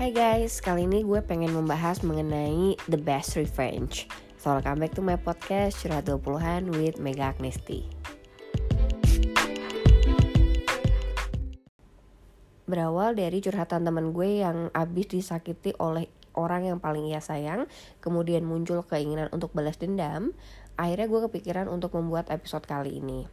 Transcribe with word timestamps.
Hai 0.00 0.16
guys, 0.16 0.64
kali 0.64 0.88
ini 0.88 1.04
gue 1.04 1.20
pengen 1.20 1.52
membahas 1.52 2.00
mengenai 2.00 2.72
The 2.88 2.96
Best 2.96 3.36
Revenge. 3.36 4.08
So 4.40 4.56
welcome 4.56 4.80
back 4.80 4.96
to 4.96 5.04
my 5.04 5.20
podcast 5.20 5.76
Curhat 5.84 6.08
20-an 6.08 6.72
with 6.72 6.96
Mega 6.96 7.36
Agnesti 7.36 7.84
Berawal 12.64 13.12
dari 13.12 13.44
curhatan 13.44 13.84
temen 13.84 14.16
gue 14.16 14.40
yang 14.40 14.72
abis 14.72 15.20
disakiti 15.20 15.76
oleh 15.76 16.08
orang 16.32 16.64
yang 16.64 16.78
paling 16.80 17.04
ia 17.04 17.20
sayang 17.20 17.68
Kemudian 18.00 18.48
muncul 18.48 18.80
keinginan 18.88 19.28
untuk 19.36 19.52
balas 19.52 19.76
dendam 19.76 20.32
Akhirnya 20.80 21.12
gue 21.12 21.20
kepikiran 21.28 21.68
untuk 21.68 21.92
membuat 21.92 22.32
episode 22.32 22.64
kali 22.64 23.04
ini 23.04 23.28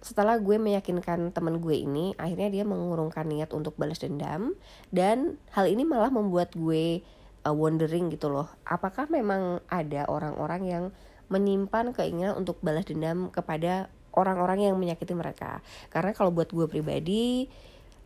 setelah 0.00 0.40
gue 0.40 0.56
meyakinkan 0.56 1.28
temen 1.36 1.60
gue 1.60 1.76
ini 1.76 2.16
akhirnya 2.16 2.48
dia 2.48 2.64
mengurungkan 2.64 3.28
niat 3.28 3.52
untuk 3.52 3.76
balas 3.76 4.00
dendam. 4.00 4.56
Dan 4.88 5.36
hal 5.52 5.68
ini 5.68 5.84
malah 5.84 6.08
membuat 6.08 6.56
gue 6.56 7.04
uh, 7.44 7.54
wondering 7.54 8.12
gitu 8.12 8.28
loh 8.28 8.48
apakah 8.68 9.08
memang 9.08 9.64
ada 9.68 10.04
orang-orang 10.08 10.62
yang 10.66 10.84
menyimpan 11.30 11.94
keinginan 11.94 12.34
untuk 12.34 12.58
balas 12.58 12.84
dendam 12.84 13.30
kepada 13.30 13.86
orang-orang 14.12 14.66
yang 14.70 14.76
menyakiti 14.76 15.14
mereka? 15.14 15.62
Karena 15.88 16.10
kalau 16.12 16.34
buat 16.34 16.50
gue 16.50 16.66
pribadi 16.66 17.46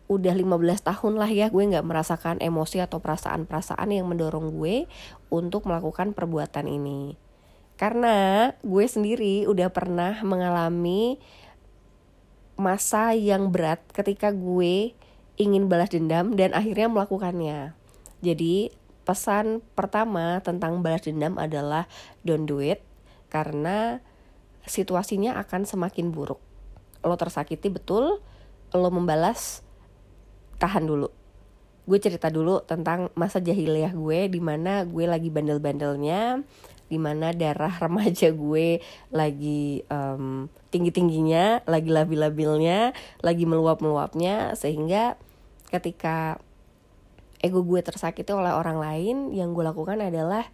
udah 0.04 0.36
15 0.36 0.84
tahun 0.84 1.16
lah 1.16 1.32
ya 1.32 1.48
gue 1.48 1.64
nggak 1.64 1.88
merasakan 1.88 2.36
emosi 2.44 2.84
atau 2.84 3.00
perasaan-perasaan 3.00 3.88
yang 3.88 4.04
mendorong 4.04 4.52
gue 4.52 4.84
untuk 5.32 5.64
melakukan 5.64 6.12
perbuatan 6.12 6.68
ini. 6.68 7.16
Karena 7.74 8.48
gue 8.62 8.84
sendiri 8.86 9.48
udah 9.48 9.72
pernah 9.72 10.20
mengalami 10.22 11.18
masa 12.54 13.12
yang 13.14 13.50
berat 13.50 13.82
ketika 13.90 14.30
gue 14.30 14.94
ingin 15.34 15.66
balas 15.66 15.90
dendam 15.90 16.38
dan 16.38 16.54
akhirnya 16.54 16.86
melakukannya. 16.86 17.74
Jadi 18.22 18.70
pesan 19.04 19.60
pertama 19.76 20.40
tentang 20.40 20.80
balas 20.80 21.04
dendam 21.04 21.36
adalah 21.36 21.90
don't 22.24 22.48
do 22.48 22.62
it 22.62 22.80
karena 23.28 24.00
situasinya 24.64 25.36
akan 25.42 25.66
semakin 25.68 26.14
buruk. 26.14 26.40
Lo 27.04 27.18
tersakiti 27.20 27.68
betul, 27.68 28.22
lo 28.72 28.88
membalas, 28.88 29.60
tahan 30.56 30.88
dulu. 30.88 31.12
Gue 31.84 32.00
cerita 32.00 32.32
dulu 32.32 32.64
tentang 32.64 33.12
masa 33.12 33.44
jahiliyah 33.44 33.92
gue 33.92 34.32
di 34.32 34.40
mana 34.40 34.88
gue 34.88 35.04
lagi 35.04 35.28
bandel-bandelnya, 35.28 36.40
di 36.88 36.98
mana 37.00 37.32
darah 37.32 37.72
remaja 37.84 38.30
gue 38.32 38.80
lagi 39.10 39.82
um, 39.88 40.46
tinggi 40.68 40.90
tingginya 40.90 41.64
lagi 41.64 41.88
labil 41.88 42.20
labilnya 42.20 42.92
lagi 43.24 43.44
meluap 43.48 43.80
meluapnya 43.80 44.52
sehingga 44.58 45.16
ketika 45.72 46.38
ego 47.44 47.60
gue 47.60 47.84
tersakiti 47.84 48.32
oleh 48.32 48.56
orang 48.56 48.80
lain 48.80 49.16
yang 49.36 49.52
gue 49.52 49.64
lakukan 49.64 50.00
adalah 50.00 50.48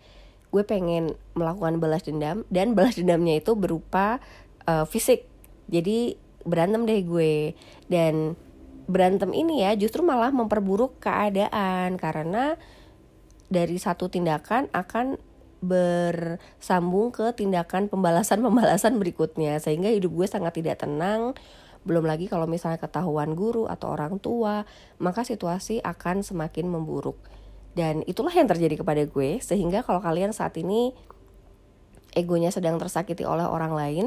gue 0.50 0.66
pengen 0.66 1.14
melakukan 1.38 1.78
balas 1.78 2.02
dendam 2.02 2.42
dan 2.50 2.74
balas 2.74 2.98
dendamnya 2.98 3.38
itu 3.38 3.54
berupa 3.54 4.18
uh, 4.66 4.82
fisik. 4.84 5.26
Jadi 5.70 6.18
berantem 6.42 6.82
deh 6.82 7.00
gue. 7.06 7.54
Dan 7.86 8.34
berantem 8.90 9.30
ini 9.30 9.62
ya 9.62 9.78
justru 9.78 10.02
malah 10.02 10.34
memperburuk 10.34 10.98
keadaan 10.98 11.94
karena 11.94 12.58
dari 13.46 13.78
satu 13.78 14.10
tindakan 14.10 14.66
akan 14.74 15.18
bersambung 15.60 17.12
ke 17.12 17.32
tindakan 17.36 17.86
pembalasan-pembalasan 17.92 18.96
berikutnya. 18.96 19.60
Sehingga 19.60 19.92
hidup 19.92 20.12
gue 20.12 20.26
sangat 20.28 20.56
tidak 20.56 20.80
tenang. 20.82 21.36
Belum 21.84 22.04
lagi 22.04 22.28
kalau 22.28 22.44
misalnya 22.44 22.80
ketahuan 22.80 23.32
guru 23.32 23.64
atau 23.64 23.96
orang 23.96 24.20
tua 24.20 24.68
maka 25.00 25.24
situasi 25.24 25.80
akan 25.80 26.24
semakin 26.24 26.68
memburuk. 26.68 27.16
Dan 27.72 28.02
itulah 28.04 28.32
yang 28.34 28.48
terjadi 28.48 28.80
kepada 28.80 29.04
gue. 29.04 29.38
Sehingga 29.40 29.84
kalau 29.84 30.00
kalian 30.00 30.32
saat 30.32 30.56
ini 30.56 30.92
egonya 32.16 32.50
sedang 32.50 32.80
tersakiti 32.80 33.22
oleh 33.22 33.46
orang 33.46 33.72
lain 33.76 34.06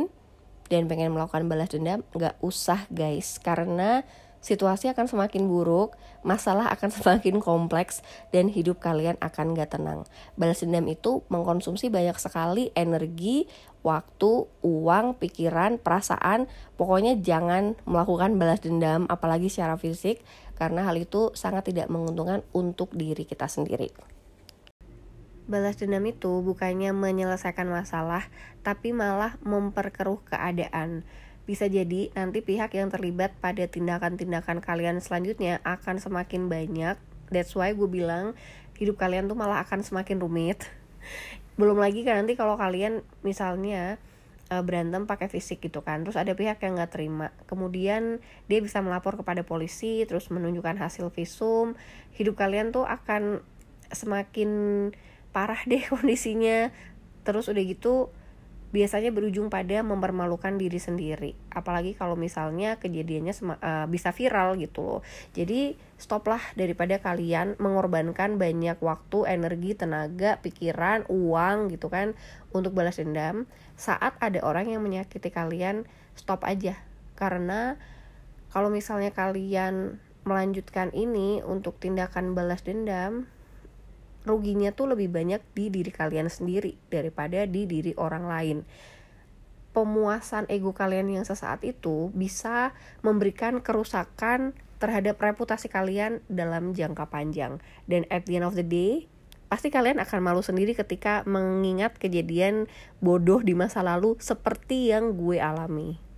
dan 0.68 0.90
pengen 0.92 1.14
melakukan 1.14 1.48
balas 1.48 1.72
dendam 1.72 2.02
nggak 2.14 2.42
usah 2.42 2.90
guys. 2.90 3.38
Karena 3.40 4.02
situasi 4.44 4.92
akan 4.92 5.08
semakin 5.08 5.48
buruk, 5.48 5.96
masalah 6.22 6.68
akan 6.76 6.92
semakin 7.00 7.40
kompleks, 7.40 8.04
dan 8.36 8.52
hidup 8.52 8.84
kalian 8.84 9.16
akan 9.24 9.56
gak 9.56 9.80
tenang. 9.80 10.04
Balas 10.36 10.60
dendam 10.60 10.86
itu 10.92 11.24
mengkonsumsi 11.32 11.88
banyak 11.88 12.20
sekali 12.20 12.70
energi, 12.76 13.48
waktu, 13.82 14.46
uang, 14.62 15.18
pikiran, 15.18 15.80
perasaan. 15.80 16.52
Pokoknya 16.76 17.16
jangan 17.18 17.80
melakukan 17.88 18.36
balas 18.36 18.60
dendam, 18.60 19.08
apalagi 19.08 19.48
secara 19.48 19.80
fisik, 19.80 20.22
karena 20.60 20.84
hal 20.84 21.00
itu 21.00 21.32
sangat 21.34 21.72
tidak 21.72 21.88
menguntungkan 21.88 22.44
untuk 22.52 22.92
diri 22.92 23.24
kita 23.24 23.48
sendiri. 23.48 23.90
Balas 25.44 25.76
dendam 25.76 26.08
itu 26.08 26.40
bukannya 26.40 26.96
menyelesaikan 26.96 27.68
masalah, 27.68 28.32
tapi 28.64 28.96
malah 28.96 29.36
memperkeruh 29.44 30.24
keadaan 30.24 31.04
bisa 31.44 31.68
jadi 31.68 32.08
nanti 32.16 32.40
pihak 32.40 32.72
yang 32.76 32.88
terlibat 32.88 33.36
pada 33.44 33.68
tindakan-tindakan 33.68 34.64
kalian 34.64 35.04
selanjutnya 35.04 35.60
akan 35.68 36.00
semakin 36.00 36.48
banyak. 36.48 36.96
That's 37.28 37.52
why 37.52 37.76
gue 37.76 37.90
bilang 37.90 38.38
hidup 38.80 38.96
kalian 38.96 39.28
tuh 39.28 39.36
malah 39.36 39.64
akan 39.64 39.84
semakin 39.84 40.24
rumit. 40.24 40.64
Belum 41.60 41.78
lagi 41.78 42.08
kan 42.08 42.24
nanti 42.24 42.40
kalau 42.40 42.56
kalian 42.56 43.04
misalnya 43.22 44.00
uh, 44.50 44.64
berantem 44.64 45.04
pakai 45.04 45.28
fisik 45.28 45.62
gitu 45.62 45.84
kan, 45.84 46.08
terus 46.08 46.18
ada 46.18 46.34
pihak 46.34 46.64
yang 46.64 46.80
nggak 46.80 46.92
terima, 46.96 47.30
kemudian 47.46 48.24
dia 48.50 48.60
bisa 48.64 48.82
melapor 48.82 49.20
kepada 49.20 49.46
polisi, 49.46 50.02
terus 50.10 50.34
menunjukkan 50.34 50.82
hasil 50.82 51.14
visum, 51.14 51.78
hidup 52.18 52.40
kalian 52.40 52.74
tuh 52.74 52.88
akan 52.88 53.46
semakin 53.94 54.50
parah 55.36 55.60
deh 55.70 55.84
kondisinya. 55.92 56.72
Terus 57.24 57.48
udah 57.48 57.64
gitu 57.64 58.12
biasanya 58.74 59.14
berujung 59.14 59.54
pada 59.54 59.86
mempermalukan 59.86 60.58
diri 60.58 60.82
sendiri. 60.82 61.38
Apalagi 61.54 61.94
kalau 61.94 62.18
misalnya 62.18 62.82
kejadiannya 62.82 63.34
uh, 63.62 63.86
bisa 63.86 64.10
viral 64.10 64.58
gitu 64.58 64.82
loh. 64.82 65.02
Jadi 65.38 65.78
stoplah 66.02 66.42
daripada 66.58 66.98
kalian 66.98 67.54
mengorbankan 67.62 68.42
banyak 68.42 68.82
waktu 68.82 69.30
energi 69.30 69.78
tenaga 69.78 70.42
pikiran 70.42 71.06
uang 71.06 71.70
gitu 71.70 71.94
kan 71.94 72.18
untuk 72.50 72.74
balas 72.74 72.98
dendam. 72.98 73.46
Saat 73.78 74.18
ada 74.18 74.42
orang 74.42 74.74
yang 74.74 74.82
menyakiti 74.82 75.30
kalian 75.30 75.86
stop 76.18 76.42
aja. 76.42 76.74
Karena 77.14 77.78
kalau 78.50 78.74
misalnya 78.74 79.14
kalian 79.14 80.02
melanjutkan 80.26 80.90
ini 80.98 81.46
untuk 81.46 81.78
tindakan 81.78 82.34
balas 82.34 82.66
dendam 82.66 83.30
ruginya 84.24 84.72
tuh 84.72 84.96
lebih 84.96 85.12
banyak 85.12 85.44
di 85.56 85.72
diri 85.72 85.92
kalian 85.92 86.32
sendiri 86.32 86.76
daripada 86.88 87.44
di 87.48 87.68
diri 87.68 87.92
orang 88.00 88.26
lain. 88.28 88.58
Pemuasan 89.74 90.46
ego 90.54 90.72
kalian 90.72 91.10
yang 91.10 91.26
sesaat 91.26 91.66
itu 91.66 92.14
bisa 92.14 92.78
memberikan 93.02 93.58
kerusakan 93.60 94.54
terhadap 94.78 95.18
reputasi 95.18 95.72
kalian 95.72 96.20
dalam 96.30 96.76
jangka 96.76 97.10
panjang. 97.10 97.58
Dan 97.88 98.06
at 98.14 98.28
the 98.30 98.38
end 98.38 98.46
of 98.46 98.54
the 98.54 98.68
day, 98.68 99.10
pasti 99.50 99.72
kalian 99.72 99.98
akan 99.98 100.20
malu 100.22 100.46
sendiri 100.46 100.78
ketika 100.78 101.26
mengingat 101.26 101.98
kejadian 101.98 102.70
bodoh 103.00 103.42
di 103.42 103.58
masa 103.58 103.82
lalu 103.82 104.20
seperti 104.22 104.94
yang 104.94 105.16
gue 105.18 105.40
alami. 105.40 106.13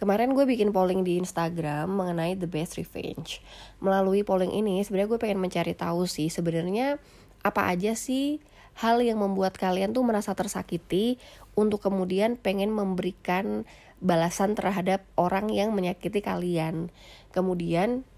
Kemarin 0.00 0.32
gue 0.32 0.48
bikin 0.48 0.72
polling 0.72 1.04
di 1.04 1.20
Instagram 1.20 1.92
mengenai 1.92 2.32
the 2.32 2.48
best 2.48 2.80
revenge. 2.80 3.44
Melalui 3.84 4.24
polling 4.24 4.48
ini 4.48 4.80
sebenarnya 4.80 5.12
gue 5.12 5.20
pengen 5.20 5.44
mencari 5.44 5.76
tahu 5.76 6.08
sih 6.08 6.32
sebenarnya 6.32 6.96
apa 7.44 7.68
aja 7.68 7.92
sih 7.92 8.40
hal 8.80 9.04
yang 9.04 9.20
membuat 9.20 9.60
kalian 9.60 9.92
tuh 9.92 10.00
merasa 10.00 10.32
tersakiti 10.32 11.20
untuk 11.52 11.84
kemudian 11.84 12.40
pengen 12.40 12.72
memberikan 12.72 13.68
balasan 14.00 14.56
terhadap 14.56 15.04
orang 15.20 15.52
yang 15.52 15.76
menyakiti 15.76 16.24
kalian. 16.24 16.88
Kemudian 17.36 18.08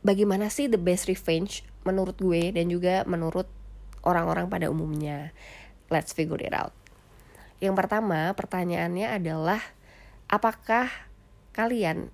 bagaimana 0.00 0.48
sih 0.48 0.72
the 0.72 0.80
best 0.80 1.12
revenge 1.12 1.60
menurut 1.84 2.16
gue 2.16 2.56
dan 2.56 2.72
juga 2.72 3.04
menurut 3.04 3.52
orang-orang 4.00 4.48
pada 4.48 4.72
umumnya. 4.72 5.36
Let's 5.92 6.16
figure 6.16 6.40
it 6.40 6.56
out. 6.56 6.72
Yang 7.60 7.84
pertama, 7.84 8.32
pertanyaannya 8.32 9.12
adalah 9.12 9.60
apakah 10.32 11.11
kalian 11.52 12.08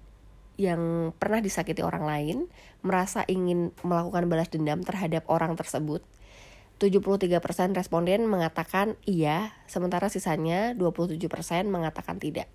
yang 0.58 1.14
pernah 1.14 1.38
disakiti 1.38 1.86
orang 1.86 2.02
lain 2.02 2.36
merasa 2.82 3.22
ingin 3.30 3.70
melakukan 3.86 4.26
balas 4.26 4.50
dendam 4.50 4.82
terhadap 4.82 5.26
orang 5.30 5.54
tersebut? 5.54 6.02
73% 6.78 7.74
responden 7.74 8.30
mengatakan 8.30 8.94
iya, 9.02 9.50
sementara 9.66 10.06
sisanya 10.06 10.78
27% 10.78 11.18
mengatakan 11.66 12.22
tidak. 12.22 12.46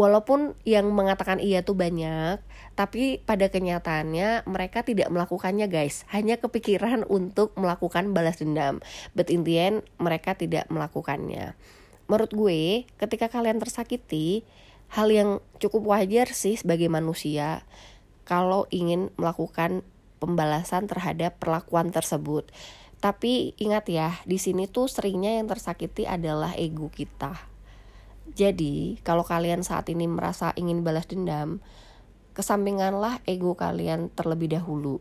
Walaupun 0.00 0.56
yang 0.64 0.88
mengatakan 0.96 1.42
iya 1.44 1.60
tuh 1.60 1.76
banyak, 1.76 2.40
tapi 2.72 3.20
pada 3.20 3.52
kenyataannya 3.52 4.48
mereka 4.48 4.80
tidak 4.80 5.12
melakukannya 5.12 5.68
guys. 5.68 6.08
Hanya 6.08 6.40
kepikiran 6.40 7.04
untuk 7.04 7.52
melakukan 7.60 8.16
balas 8.16 8.40
dendam. 8.40 8.80
But 9.12 9.28
in 9.28 9.44
the 9.44 9.60
end, 9.60 9.76
mereka 10.00 10.32
tidak 10.32 10.70
melakukannya. 10.72 11.52
Menurut 12.08 12.32
gue, 12.32 12.88
ketika 12.96 13.28
kalian 13.28 13.60
tersakiti, 13.60 14.46
hal 14.90 15.08
yang 15.10 15.38
cukup 15.62 15.86
wajar 15.94 16.34
sih 16.34 16.58
sebagai 16.58 16.90
manusia 16.90 17.62
kalau 18.26 18.66
ingin 18.74 19.14
melakukan 19.14 19.86
pembalasan 20.18 20.90
terhadap 20.90 21.38
perlakuan 21.38 21.90
tersebut. 21.94 22.50
Tapi 23.00 23.56
ingat 23.56 23.88
ya, 23.88 24.20
di 24.28 24.36
sini 24.36 24.68
tuh 24.68 24.86
seringnya 24.86 25.40
yang 25.40 25.48
tersakiti 25.48 26.04
adalah 26.04 26.52
ego 26.52 26.92
kita. 26.92 27.32
Jadi, 28.30 29.00
kalau 29.00 29.24
kalian 29.24 29.64
saat 29.64 29.88
ini 29.88 30.04
merasa 30.04 30.52
ingin 30.54 30.84
balas 30.84 31.08
dendam, 31.08 31.64
kesampinganlah 32.36 33.24
ego 33.24 33.56
kalian 33.56 34.12
terlebih 34.12 34.52
dahulu. 34.52 35.00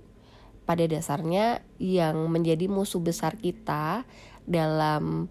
Pada 0.64 0.88
dasarnya, 0.88 1.62
yang 1.78 2.32
menjadi 2.32 2.72
musuh 2.72 3.04
besar 3.04 3.36
kita 3.36 4.08
dalam 4.48 5.28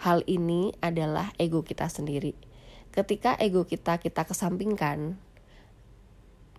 hal 0.00 0.24
ini 0.24 0.72
adalah 0.80 1.30
ego 1.36 1.60
kita 1.60 1.86
sendiri. 1.92 2.51
Ketika 2.92 3.40
ego 3.40 3.64
kita 3.64 3.96
kita 3.96 4.28
kesampingkan, 4.28 5.16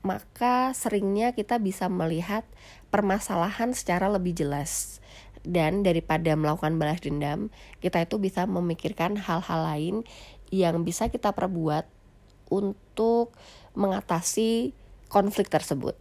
maka 0.01 0.73
seringnya 0.73 1.37
kita 1.37 1.61
bisa 1.61 1.85
melihat 1.87 2.41
permasalahan 2.89 3.71
secara 3.77 4.09
lebih 4.09 4.33
jelas. 4.33 4.97
Dan 5.45 5.85
daripada 5.85 6.33
melakukan 6.33 6.81
balas 6.81 7.05
dendam, 7.05 7.53
kita 7.85 8.01
itu 8.01 8.17
bisa 8.17 8.49
memikirkan 8.49 9.13
hal-hal 9.13 9.61
lain 9.61 9.95
yang 10.49 10.81
bisa 10.81 11.13
kita 11.13 11.37
perbuat 11.37 11.85
untuk 12.49 13.35
mengatasi 13.77 14.73
konflik 15.13 15.53
tersebut. 15.53 15.93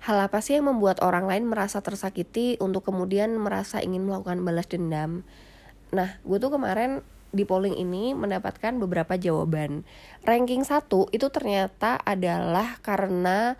Hal 0.00 0.26
apa 0.26 0.40
sih 0.40 0.56
yang 0.56 0.72
membuat 0.72 1.04
orang 1.04 1.28
lain 1.28 1.44
merasa 1.46 1.84
tersakiti 1.84 2.56
untuk 2.58 2.88
kemudian 2.88 3.36
merasa 3.36 3.78
ingin 3.84 4.08
melakukan 4.08 4.40
balas 4.40 4.66
dendam? 4.66 5.22
Nah, 5.92 6.18
gue 6.24 6.38
tuh 6.40 6.50
kemarin 6.50 7.04
di 7.30 7.46
polling 7.46 7.78
ini 7.78 8.12
mendapatkan 8.12 8.74
beberapa 8.78 9.14
jawaban. 9.14 9.86
Ranking 10.26 10.66
satu 10.66 11.06
itu 11.14 11.30
ternyata 11.30 11.98
adalah 12.02 12.78
karena 12.82 13.54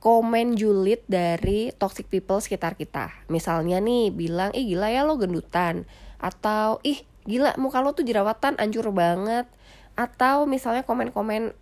komen 0.00 0.54
julid 0.54 1.02
dari 1.08 1.74
toxic 1.74 2.06
people 2.06 2.38
sekitar 2.38 2.78
kita. 2.78 3.10
Misalnya 3.26 3.82
nih 3.82 4.14
bilang, 4.14 4.54
ih 4.54 4.76
gila 4.76 4.92
ya 4.92 5.02
lo 5.02 5.18
gendutan. 5.18 5.88
Atau, 6.22 6.78
ih 6.86 7.02
gila 7.26 7.58
muka 7.58 7.82
lo 7.82 7.96
tuh 7.96 8.06
jerawatan 8.06 8.54
ancur 8.60 8.92
banget. 8.94 9.50
Atau 9.96 10.44
misalnya 10.44 10.84
komen-komen 10.84 11.56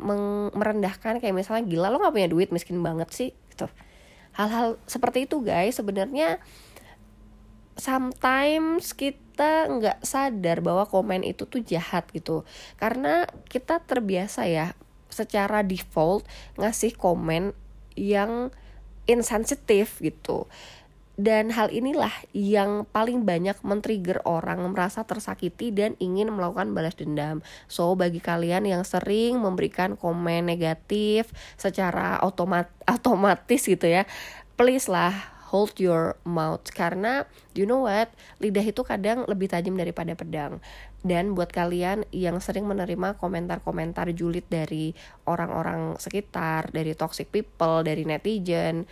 merendahkan 0.53 1.23
kayak 1.23 1.33
misalnya 1.33 1.65
gila 1.65 1.89
lo 1.89 2.03
gak 2.03 2.13
punya 2.13 2.29
duit 2.29 2.51
miskin 2.51 2.83
banget 2.83 3.09
sih. 3.15 3.31
Gitu. 3.49 3.71
Hal-hal 4.35 4.77
seperti 4.91 5.31
itu 5.31 5.39
guys 5.41 5.79
sebenarnya 5.79 6.43
sometimes 7.75 8.95
kita 8.95 9.67
nggak 9.67 9.99
sadar 10.07 10.63
bahwa 10.63 10.87
komen 10.87 11.27
itu 11.27 11.47
tuh 11.47 11.63
jahat 11.63 12.07
gitu 12.15 12.47
karena 12.79 13.27
kita 13.51 13.83
terbiasa 13.83 14.47
ya 14.47 14.79
secara 15.11 15.63
default 15.67 16.27
ngasih 16.59 16.95
komen 16.95 17.55
yang 17.95 18.51
insensitif 19.07 19.99
gitu 20.03 20.47
dan 21.15 21.55
hal 21.55 21.71
inilah 21.71 22.11
yang 22.35 22.91
paling 22.91 23.23
banyak 23.23 23.55
men-trigger 23.63 24.19
orang 24.27 24.59
merasa 24.75 25.07
tersakiti 25.07 25.71
dan 25.71 25.95
ingin 26.03 26.27
melakukan 26.35 26.75
balas 26.75 26.99
dendam. 26.99 27.39
So, 27.71 27.95
bagi 27.95 28.19
kalian 28.19 28.67
yang 28.67 28.83
sering 28.83 29.39
memberikan 29.39 29.95
komen 29.95 30.51
negatif 30.51 31.31
secara 31.55 32.19
otomat 32.19 32.67
otomatis 32.99 33.63
gitu 33.63 33.87
ya, 33.87 34.11
please 34.59 34.91
lah 34.91 35.34
hold 35.55 35.79
your 35.79 36.19
mouth. 36.27 36.67
Karena 36.75 37.31
you 37.55 37.63
know 37.63 37.87
what? 37.87 38.11
Lidah 38.43 38.67
itu 38.67 38.83
kadang 38.83 39.23
lebih 39.31 39.47
tajam 39.47 39.79
daripada 39.79 40.19
pedang. 40.19 40.59
Dan 41.07 41.39
buat 41.39 41.55
kalian 41.55 42.03
yang 42.11 42.43
sering 42.43 42.67
menerima 42.67 43.15
komentar-komentar 43.23 44.11
julid 44.19 44.51
dari 44.51 44.99
orang-orang 45.31 45.95
sekitar 46.03 46.75
dari 46.75 46.99
toxic 46.99 47.31
people 47.31 47.87
dari 47.87 48.03
netizen 48.03 48.91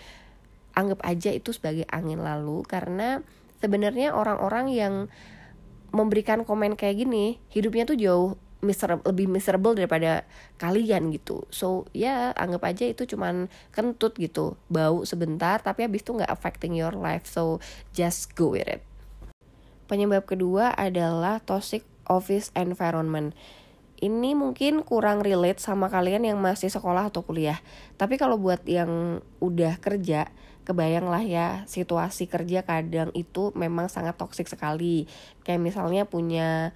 anggap 0.78 1.02
aja 1.02 1.34
itu 1.34 1.50
sebagai 1.50 1.82
angin 1.90 2.22
lalu. 2.22 2.62
Karena 2.62 3.18
sebenarnya 3.58 4.14
orang-orang 4.14 4.70
yang 4.70 4.94
memberikan 5.90 6.46
komen 6.46 6.78
kayak 6.78 7.04
gini 7.04 7.42
hidupnya 7.50 7.84
tuh 7.84 7.98
jauh 7.98 8.30
miserable, 8.62 9.04
lebih 9.10 9.26
miserable 9.26 9.74
daripada 9.74 10.22
kalian 10.56 11.10
gitu. 11.10 11.44
So 11.50 11.90
ya 11.90 12.30
anggap 12.38 12.62
aja 12.70 12.86
itu 12.88 13.04
cuman 13.04 13.50
kentut 13.74 14.14
gitu. 14.16 14.54
Bau 14.70 15.02
sebentar 15.02 15.58
tapi 15.60 15.84
habis 15.84 16.06
itu 16.06 16.14
nggak 16.14 16.30
affecting 16.30 16.72
your 16.72 16.94
life. 16.94 17.26
So 17.26 17.58
just 17.90 18.32
go 18.38 18.54
with 18.54 18.70
it. 18.70 18.80
Penyebab 19.90 20.24
kedua 20.24 20.72
adalah 20.72 21.42
toxic 21.42 21.84
office 22.06 22.54
environment. 22.54 23.34
Ini 24.02 24.34
mungkin 24.34 24.82
kurang 24.82 25.22
relate 25.22 25.62
sama 25.62 25.86
kalian 25.86 26.26
yang 26.26 26.38
masih 26.42 26.70
sekolah 26.70 27.10
atau 27.10 27.22
kuliah. 27.22 27.62
Tapi 27.98 28.18
kalau 28.18 28.34
buat 28.34 28.62
yang 28.66 29.22
udah 29.38 29.78
kerja 29.78 30.26
kebayang 30.62 31.10
lah 31.10 31.22
ya 31.22 31.66
situasi 31.66 32.30
kerja 32.30 32.62
kadang 32.62 33.10
itu 33.18 33.50
memang 33.54 33.90
sangat 33.90 34.18
toksik 34.18 34.46
sekali. 34.46 35.06
Kayak 35.46 35.62
misalnya 35.62 36.02
punya 36.06 36.74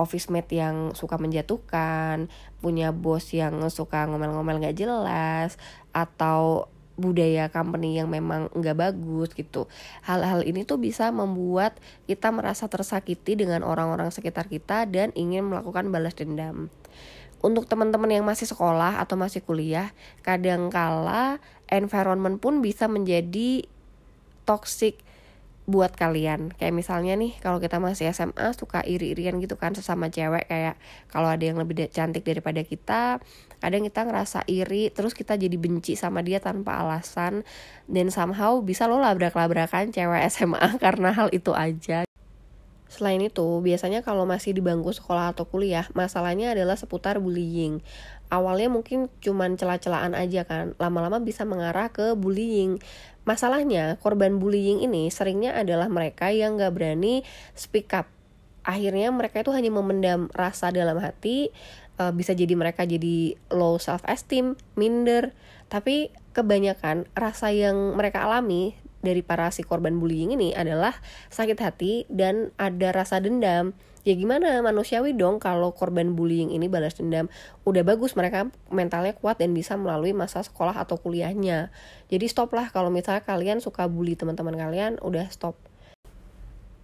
office 0.00 0.32
mate 0.32 0.56
yang 0.56 0.96
suka 0.96 1.20
menjatuhkan, 1.20 2.32
punya 2.64 2.88
bos 2.96 3.28
yang 3.36 3.60
suka 3.68 4.08
ngomel-ngomel 4.08 4.64
gak 4.64 4.80
jelas, 4.80 5.60
atau 5.92 6.72
budaya 7.00 7.48
company 7.48 7.96
yang 7.96 8.12
memang 8.12 8.52
nggak 8.52 8.76
bagus 8.76 9.32
gitu. 9.32 9.64
Hal-hal 10.04 10.44
ini 10.44 10.68
tuh 10.68 10.76
bisa 10.76 11.08
membuat 11.08 11.80
kita 12.04 12.28
merasa 12.28 12.68
tersakiti 12.68 13.40
dengan 13.40 13.64
orang-orang 13.64 14.12
sekitar 14.12 14.52
kita 14.52 14.84
dan 14.84 15.08
ingin 15.16 15.48
melakukan 15.48 15.88
balas 15.88 16.12
dendam. 16.12 16.68
Untuk 17.40 17.64
teman-teman 17.64 18.12
yang 18.12 18.28
masih 18.28 18.44
sekolah 18.44 19.00
atau 19.00 19.16
masih 19.16 19.40
kuliah, 19.40 19.96
kadangkala 20.20 21.40
environment 21.72 22.36
pun 22.36 22.60
bisa 22.60 22.84
menjadi 22.84 23.64
toxic 24.44 25.00
buat 25.70 25.94
kalian. 25.94 26.52
Kayak 26.58 26.74
misalnya 26.74 27.14
nih 27.14 27.38
kalau 27.38 27.62
kita 27.62 27.78
masih 27.78 28.10
SMA 28.10 28.52
suka 28.58 28.82
iri-irian 28.82 29.38
gitu 29.38 29.54
kan 29.54 29.72
sesama 29.72 30.10
cewek 30.10 30.50
kayak 30.50 30.74
kalau 31.06 31.30
ada 31.30 31.46
yang 31.46 31.56
lebih 31.62 31.86
cantik 31.94 32.26
daripada 32.26 32.60
kita 32.66 33.22
kadang 33.60 33.84
kita 33.86 34.08
ngerasa 34.08 34.48
iri 34.48 34.88
terus 34.90 35.12
kita 35.12 35.36
jadi 35.36 35.52
benci 35.60 35.94
sama 35.94 36.24
dia 36.24 36.40
tanpa 36.40 36.80
alasan 36.80 37.44
dan 37.86 38.08
somehow 38.08 38.58
bisa 38.64 38.88
lo 38.88 38.96
labrak-labrakan 38.98 39.92
cewek 39.92 40.26
SMA 40.32 40.74
karena 40.82 41.12
hal 41.12 41.28
itu 41.30 41.52
aja 41.52 42.09
Selain 42.90 43.22
itu, 43.22 43.62
biasanya 43.62 44.02
kalau 44.02 44.26
masih 44.26 44.50
di 44.50 44.58
bangku 44.58 44.90
sekolah 44.90 45.30
atau 45.30 45.46
kuliah, 45.46 45.86
masalahnya 45.94 46.50
adalah 46.50 46.74
seputar 46.74 47.22
bullying. 47.22 47.86
Awalnya 48.34 48.66
mungkin 48.66 49.06
cuman 49.22 49.54
celah-celahan 49.54 50.18
aja 50.18 50.42
kan, 50.42 50.74
lama-lama 50.82 51.22
bisa 51.22 51.46
mengarah 51.46 51.94
ke 51.94 52.18
bullying. 52.18 52.82
Masalahnya, 53.22 53.94
korban 54.02 54.42
bullying 54.42 54.82
ini 54.82 55.06
seringnya 55.06 55.54
adalah 55.54 55.86
mereka 55.86 56.34
yang 56.34 56.58
gak 56.58 56.74
berani 56.74 57.22
speak 57.54 57.94
up. 57.94 58.10
Akhirnya 58.66 59.14
mereka 59.14 59.46
itu 59.46 59.54
hanya 59.54 59.70
memendam 59.70 60.26
rasa 60.34 60.74
dalam 60.74 60.98
hati, 60.98 61.54
uh, 62.02 62.10
bisa 62.10 62.34
jadi 62.34 62.58
mereka 62.58 62.82
jadi 62.82 63.38
low 63.54 63.78
self 63.78 64.02
esteem, 64.10 64.58
minder. 64.74 65.30
Tapi 65.70 66.10
kebanyakan 66.34 67.06
rasa 67.14 67.54
yang 67.54 67.94
mereka 67.94 68.26
alami 68.26 68.74
dari 69.00 69.24
para 69.24 69.48
si 69.52 69.64
korban 69.64 69.96
bullying 69.96 70.36
ini 70.36 70.52
adalah 70.52 70.92
sakit 71.32 71.58
hati 71.60 72.04
dan 72.12 72.52
ada 72.60 72.92
rasa 72.92 73.20
dendam. 73.20 73.72
Ya 74.00 74.16
gimana 74.16 74.64
manusiawi 74.64 75.12
dong 75.12 75.44
kalau 75.44 75.76
korban 75.76 76.16
bullying 76.16 76.52
ini 76.52 76.72
balas 76.72 76.96
dendam. 76.96 77.28
Udah 77.68 77.84
bagus 77.84 78.16
mereka 78.16 78.48
mentalnya 78.72 79.12
kuat 79.12 79.36
dan 79.36 79.52
bisa 79.52 79.76
melalui 79.76 80.16
masa 80.16 80.40
sekolah 80.40 80.76
atau 80.76 80.96
kuliahnya. 80.96 81.68
Jadi 82.08 82.24
stop 82.28 82.56
lah 82.56 82.72
kalau 82.72 82.88
misalnya 82.88 83.20
kalian 83.24 83.60
suka 83.60 83.88
bully 83.92 84.16
teman-teman 84.16 84.56
kalian, 84.56 84.96
udah 85.04 85.28
stop. 85.28 85.56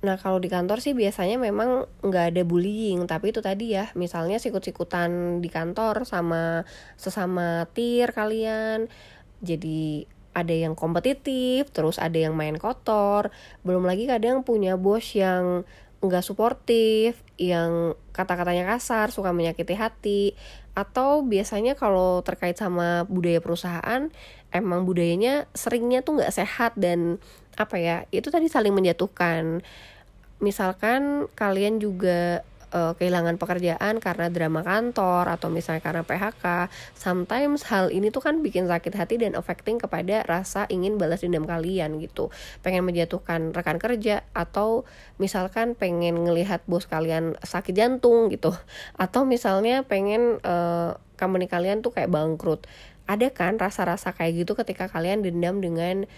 Nah 0.04 0.20
kalau 0.20 0.36
di 0.36 0.52
kantor 0.52 0.84
sih 0.84 0.92
biasanya 0.92 1.40
memang 1.40 1.88
nggak 2.04 2.36
ada 2.36 2.42
bullying 2.44 3.08
Tapi 3.08 3.32
itu 3.32 3.40
tadi 3.40 3.74
ya 3.74 3.90
misalnya 3.98 4.36
sikut-sikutan 4.36 5.40
di 5.40 5.48
kantor 5.48 6.04
sama 6.04 6.68
sesama 6.94 7.64
tir 7.72 8.12
kalian 8.12 8.92
Jadi 9.40 10.06
ada 10.36 10.52
yang 10.52 10.76
kompetitif, 10.76 11.72
terus 11.72 11.96
ada 11.96 12.20
yang 12.20 12.36
main 12.36 12.60
kotor, 12.60 13.32
belum 13.64 13.88
lagi 13.88 14.04
kadang 14.04 14.44
punya 14.44 14.76
bos 14.76 15.16
yang 15.16 15.64
nggak 16.04 16.20
suportif, 16.20 17.16
yang 17.40 17.96
kata-katanya 18.12 18.68
kasar, 18.76 19.08
suka 19.08 19.32
menyakiti 19.32 19.72
hati, 19.72 20.36
atau 20.76 21.24
biasanya 21.24 21.72
kalau 21.72 22.20
terkait 22.20 22.52
sama 22.60 23.08
budaya 23.08 23.40
perusahaan, 23.40 24.12
emang 24.52 24.84
budayanya 24.84 25.48
seringnya 25.56 26.04
tuh 26.04 26.20
nggak 26.20 26.36
sehat 26.36 26.76
dan 26.76 27.16
apa 27.56 27.80
ya, 27.80 27.96
itu 28.12 28.28
tadi 28.28 28.52
saling 28.52 28.76
menjatuhkan. 28.76 29.64
Misalkan 30.36 31.32
kalian 31.32 31.80
juga 31.80 32.44
uh, 32.76 32.92
kehilangan 33.00 33.40
pekerjaan 33.40 33.96
karena 33.96 34.28
drama 34.28 34.60
kantor 34.60 35.32
atau 35.32 35.48
misalnya 35.48 35.80
karena 35.80 36.02
PHK 36.04 36.68
sometimes 36.92 37.64
hal 37.72 37.88
ini 37.88 38.12
tuh 38.12 38.20
kan 38.20 38.44
bikin 38.44 38.68
sakit 38.68 38.92
hati 38.92 39.16
dan 39.16 39.32
affecting 39.32 39.80
kepada 39.80 40.20
rasa 40.28 40.68
ingin 40.68 41.00
balas 41.00 41.24
dendam 41.24 41.48
kalian 41.48 41.96
gitu. 42.04 42.28
Pengen 42.60 42.84
menjatuhkan 42.84 43.56
rekan 43.56 43.80
kerja 43.80 44.28
atau 44.36 44.84
misalkan 45.16 45.72
pengen 45.72 46.28
ngelihat 46.28 46.60
bos 46.68 46.84
kalian 46.84 47.40
sakit 47.40 47.72
jantung 47.72 48.28
gitu. 48.28 48.52
Atau 49.00 49.24
misalnya 49.24 49.80
pengen 49.88 50.38
uh, 50.44 51.00
company 51.16 51.48
kalian 51.48 51.80
tuh 51.80 51.96
kayak 51.96 52.12
bangkrut. 52.12 52.68
Ada 53.06 53.30
kan 53.30 53.56
rasa-rasa 53.56 54.12
kayak 54.12 54.44
gitu 54.44 54.52
ketika 54.58 54.90
kalian 54.90 55.22
dendam 55.22 55.62
dengan 55.62 56.10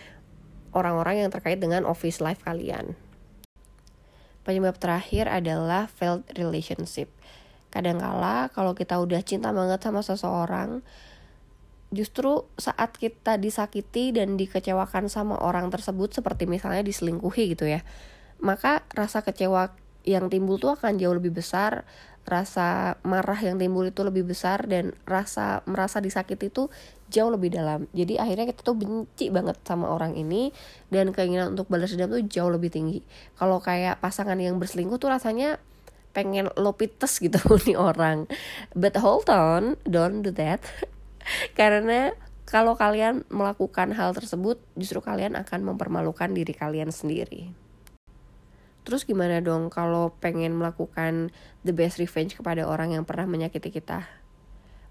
orang-orang 0.73 1.25
yang 1.25 1.31
terkait 1.31 1.61
dengan 1.61 1.85
office 1.85 2.25
life 2.25 2.41
kalian. 2.43 2.97
Penyebab 4.49 4.81
terakhir 4.81 5.29
adalah 5.29 5.93
failed 5.93 6.25
relationship. 6.33 7.13
Kadangkala 7.69 8.49
kalau 8.57 8.73
kita 8.73 8.97
udah 8.97 9.21
cinta 9.21 9.53
banget 9.53 9.77
sama 9.85 10.01
seseorang, 10.01 10.81
justru 11.93 12.49
saat 12.57 12.97
kita 12.97 13.37
disakiti 13.37 14.09
dan 14.09 14.41
dikecewakan 14.41 15.13
sama 15.13 15.37
orang 15.37 15.69
tersebut 15.69 16.17
seperti 16.17 16.49
misalnya 16.49 16.81
diselingkuhi 16.81 17.53
gitu 17.53 17.69
ya, 17.69 17.85
maka 18.41 18.89
rasa 18.97 19.21
kecewa 19.21 19.77
yang 20.09 20.33
timbul 20.33 20.57
tuh 20.57 20.81
akan 20.81 20.97
jauh 20.97 21.13
lebih 21.13 21.37
besar 21.37 21.85
rasa 22.29 23.01
marah 23.03 23.41
yang 23.41 23.57
timbul 23.57 23.89
itu 23.89 24.05
lebih 24.05 24.29
besar 24.29 24.69
dan 24.69 24.93
rasa 25.09 25.65
merasa 25.65 25.99
disakiti 25.99 26.53
itu 26.53 26.69
jauh 27.09 27.33
lebih 27.33 27.57
dalam. 27.57 27.89
Jadi 27.97 28.21
akhirnya 28.21 28.45
kita 28.47 28.61
tuh 28.61 28.77
benci 28.77 29.33
banget 29.33 29.57
sama 29.65 29.89
orang 29.89 30.15
ini 30.15 30.53
dan 30.93 31.11
keinginan 31.17 31.57
untuk 31.57 31.73
balas 31.73 31.91
dendam 31.97 32.13
tuh 32.13 32.25
jauh 32.29 32.53
lebih 32.53 32.69
tinggi. 32.69 33.01
Kalau 33.41 33.59
kayak 33.59 33.99
pasangan 34.05 34.37
yang 34.37 34.61
berselingkuh 34.61 35.01
tuh 35.01 35.09
rasanya 35.09 35.57
pengen 36.13 36.53
lopites 36.55 37.19
gitu 37.19 37.41
nih 37.67 37.81
orang. 37.81 38.29
But 38.77 39.01
hold 39.01 39.33
on 39.33 39.81
don't 39.89 40.21
do 40.21 40.31
that. 40.37 40.61
Karena 41.59 42.13
kalau 42.49 42.77
kalian 42.77 43.29
melakukan 43.29 43.93
hal 43.93 44.17
tersebut 44.17 44.61
justru 44.77 45.05
kalian 45.05 45.37
akan 45.37 45.75
mempermalukan 45.75 46.33
diri 46.33 46.57
kalian 46.57 46.89
sendiri 46.89 47.68
Terus 48.87 49.05
gimana 49.05 49.41
dong 49.45 49.69
kalau 49.69 50.15
pengen 50.19 50.57
melakukan 50.57 51.33
the 51.65 51.75
best 51.75 52.01
revenge 52.01 52.35
kepada 52.35 52.65
orang 52.65 52.95
yang 52.97 53.05
pernah 53.05 53.29
menyakiti 53.29 53.73
kita? 53.73 54.09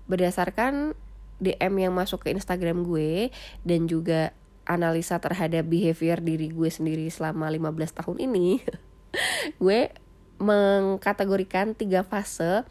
Berdasarkan 0.07 0.95
DM 1.37 1.73
yang 1.89 1.93
masuk 1.93 2.25
ke 2.25 2.33
Instagram 2.33 2.85
gue 2.85 3.29
dan 3.61 3.85
juga 3.85 4.33
analisa 4.67 5.17
terhadap 5.17 5.63
behavior 5.65 6.19
diri 6.19 6.51
gue 6.51 6.69
sendiri 6.69 7.07
selama 7.07 7.47
15 7.47 7.99
tahun 8.03 8.17
ini, 8.19 8.61
gue 9.63 9.89
mengkategorikan 10.37 11.73
tiga 11.73 12.05
fase 12.05 12.67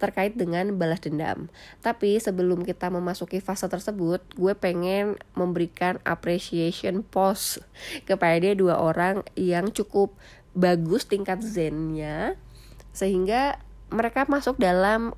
terkait 0.00 0.32
dengan 0.32 0.72
balas 0.80 1.04
dendam. 1.04 1.52
Tapi 1.84 2.16
sebelum 2.16 2.64
kita 2.64 2.88
memasuki 2.88 3.36
fase 3.38 3.68
tersebut, 3.68 4.24
gue 4.32 4.56
pengen 4.56 5.20
memberikan 5.36 6.00
appreciation 6.08 7.04
post 7.04 7.60
kepada 8.08 8.56
dua 8.56 8.80
orang 8.80 9.20
yang 9.36 9.68
cukup 9.68 10.16
bagus 10.56 11.06
tingkat 11.06 11.42
zennya 11.42 12.34
sehingga 12.90 13.58
mereka 13.90 14.26
masuk 14.26 14.58
dalam 14.58 15.14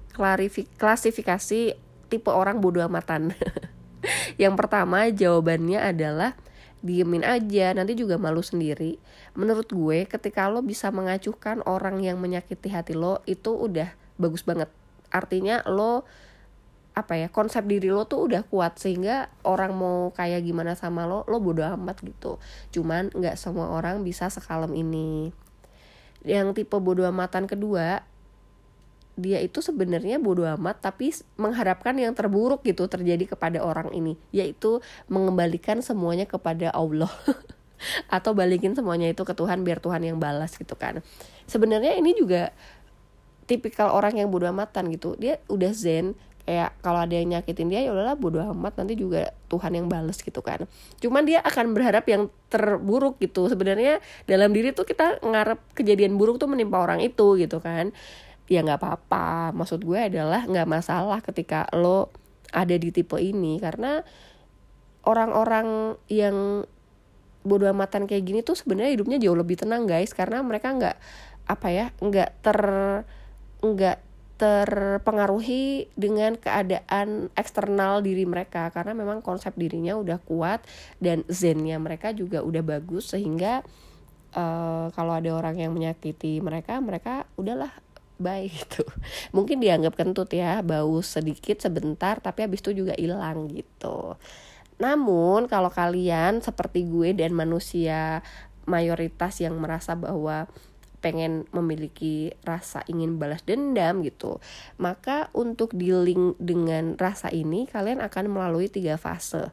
klasifikasi 0.81 1.77
tipe 2.09 2.31
orang 2.33 2.61
bodoh 2.61 2.85
amatan. 2.85 3.33
yang 4.43 4.57
pertama 4.57 5.09
jawabannya 5.09 5.81
adalah 5.81 6.37
diemin 6.83 7.23
aja 7.23 7.71
nanti 7.73 7.95
juga 7.95 8.19
malu 8.19 8.43
sendiri 8.43 8.99
menurut 9.39 9.71
gue 9.71 10.03
ketika 10.05 10.51
lo 10.51 10.67
bisa 10.67 10.91
mengacuhkan 10.91 11.63
orang 11.63 12.03
yang 12.03 12.19
menyakiti 12.19 12.69
hati 12.75 12.99
lo 12.99 13.23
itu 13.25 13.55
udah 13.55 13.95
bagus 14.19 14.43
banget 14.43 14.67
artinya 15.15 15.63
lo 15.63 16.03
apa 16.93 17.17
ya 17.17 17.33
konsep 17.33 17.65
diri 17.65 17.89
lo 17.89 18.05
tuh 18.05 18.29
udah 18.29 18.45
kuat 18.45 18.77
sehingga 18.77 19.33
orang 19.49 19.73
mau 19.73 20.13
kayak 20.13 20.45
gimana 20.45 20.77
sama 20.77 21.09
lo 21.09 21.25
lo 21.25 21.41
bodo 21.41 21.65
amat 21.65 22.05
gitu. 22.05 22.37
Cuman 22.69 23.09
nggak 23.13 23.41
semua 23.41 23.73
orang 23.73 24.05
bisa 24.05 24.29
sekalem 24.29 24.77
ini. 24.77 25.33
Yang 26.21 26.63
tipe 26.63 26.77
bodo 26.77 27.09
amatan 27.09 27.49
kedua 27.49 28.05
dia 29.13 29.45
itu 29.45 29.61
sebenarnya 29.61 30.17
bodo 30.17 30.49
amat 30.57 30.81
tapi 30.81 31.13
mengharapkan 31.37 31.93
yang 31.97 32.17
terburuk 32.17 32.65
gitu 32.65 32.89
terjadi 32.89 33.25
kepada 33.37 33.65
orang 33.65 33.89
ini. 33.97 34.21
Yaitu 34.29 34.85
mengembalikan 35.09 35.81
semuanya 35.81 36.29
kepada 36.29 36.69
Allah. 36.77 37.13
Atau 38.15 38.37
balikin 38.37 38.77
semuanya 38.77 39.09
itu 39.09 39.25
ke 39.25 39.33
Tuhan 39.33 39.65
biar 39.65 39.81
Tuhan 39.81 40.05
yang 40.05 40.21
balas 40.21 40.55
gitu 40.61 40.77
kan. 40.77 41.01
Sebenarnya 41.49 41.97
ini 41.97 42.13
juga 42.15 42.53
tipikal 43.47 43.93
orang 43.93 44.17
yang 44.17 44.33
bodo 44.33 44.49
amatan 44.49 44.89
gitu. 44.89 45.19
Dia 45.19 45.43
udah 45.51 45.73
zen 45.77 46.17
kayak 46.43 46.75
kalau 46.83 47.07
ada 47.07 47.15
yang 47.15 47.39
nyakitin 47.39 47.71
dia 47.71 47.87
ya 47.87 47.95
udahlah 47.95 48.19
bodo 48.19 48.43
amat 48.43 48.83
nanti 48.83 48.99
juga 48.99 49.31
Tuhan 49.47 49.79
yang 49.79 49.87
bales 49.87 50.19
gitu 50.19 50.43
kan. 50.43 50.67
Cuman 50.99 51.23
dia 51.23 51.39
akan 51.39 51.71
berharap 51.71 52.03
yang 52.11 52.29
terburuk 52.51 53.23
gitu. 53.23 53.47
Sebenarnya 53.47 54.03
dalam 54.27 54.51
diri 54.51 54.75
tuh 54.75 54.83
kita 54.83 55.23
ngarep 55.23 55.63
kejadian 55.79 56.19
buruk 56.19 56.43
tuh 56.43 56.51
menimpa 56.51 56.83
orang 56.83 56.99
itu 56.99 57.39
gitu 57.39 57.63
kan. 57.63 57.95
Ya 58.51 58.67
nggak 58.67 58.83
apa-apa. 58.83 59.55
Maksud 59.55 59.87
gue 59.87 59.99
adalah 60.03 60.43
nggak 60.43 60.67
masalah 60.67 61.23
ketika 61.23 61.71
lo 61.79 62.11
ada 62.51 62.75
di 62.75 62.91
tipe 62.91 63.15
ini. 63.23 63.63
Karena 63.63 64.03
orang-orang 65.07 65.95
yang 66.11 66.67
bodo 67.47 67.67
amatan 67.71 68.07
kayak 68.11 68.23
gini 68.23 68.41
tuh 68.43 68.59
sebenarnya 68.59 68.99
hidupnya 68.99 69.23
jauh 69.23 69.39
lebih 69.39 69.63
tenang 69.63 69.87
guys. 69.87 70.11
Karena 70.11 70.43
mereka 70.43 70.75
nggak 70.75 70.97
apa 71.47 71.69
ya 71.71 71.87
nggak 72.03 72.31
ter 72.43 72.59
nggak 73.63 74.12
terpengaruhi 74.43 75.87
dengan 75.95 76.35
keadaan 76.35 77.31
eksternal 77.39 78.03
diri 78.03 78.27
mereka. 78.27 78.75
Karena 78.75 78.91
memang 78.91 79.23
konsep 79.23 79.55
dirinya 79.55 79.95
udah 79.95 80.19
kuat 80.19 80.67
dan 80.99 81.23
zennya 81.31 81.79
mereka 81.79 82.11
juga 82.11 82.43
udah 82.43 82.59
bagus 82.67 83.15
sehingga 83.15 83.63
uh, 84.35 84.91
kalau 84.91 85.15
ada 85.15 85.31
orang 85.31 85.63
yang 85.63 85.71
menyakiti 85.71 86.43
mereka 86.43 86.83
mereka 86.83 87.31
udahlah 87.39 87.71
baik 88.19 88.67
gitu. 88.67 88.83
Mungkin 89.37 89.63
dianggap 89.63 89.95
kentut 89.95 90.35
ya 90.35 90.59
bau 90.67 90.99
sedikit 91.07 91.63
sebentar 91.63 92.19
tapi 92.19 92.43
habis 92.43 92.67
itu 92.67 92.83
juga 92.83 92.99
hilang 92.99 93.47
gitu. 93.47 94.19
Namun 94.83 95.47
kalau 95.47 95.71
kalian 95.71 96.43
seperti 96.43 96.83
gue 96.83 97.15
dan 97.15 97.31
manusia 97.31 98.27
mayoritas 98.67 99.39
yang 99.39 99.55
merasa 99.55 99.95
bahwa 99.95 100.51
pengen 101.03 101.51
memiliki 101.51 102.33
rasa 102.47 102.87
ingin 102.87 103.19
balas 103.19 103.43
dendam 103.43 104.07
gitu 104.07 104.39
maka 104.79 105.29
untuk 105.35 105.75
dealing 105.75 106.39
dengan 106.39 106.95
rasa 106.95 107.29
ini 107.35 107.67
kalian 107.67 107.99
akan 107.99 108.31
melalui 108.31 108.71
tiga 108.71 108.95
fase 108.95 109.51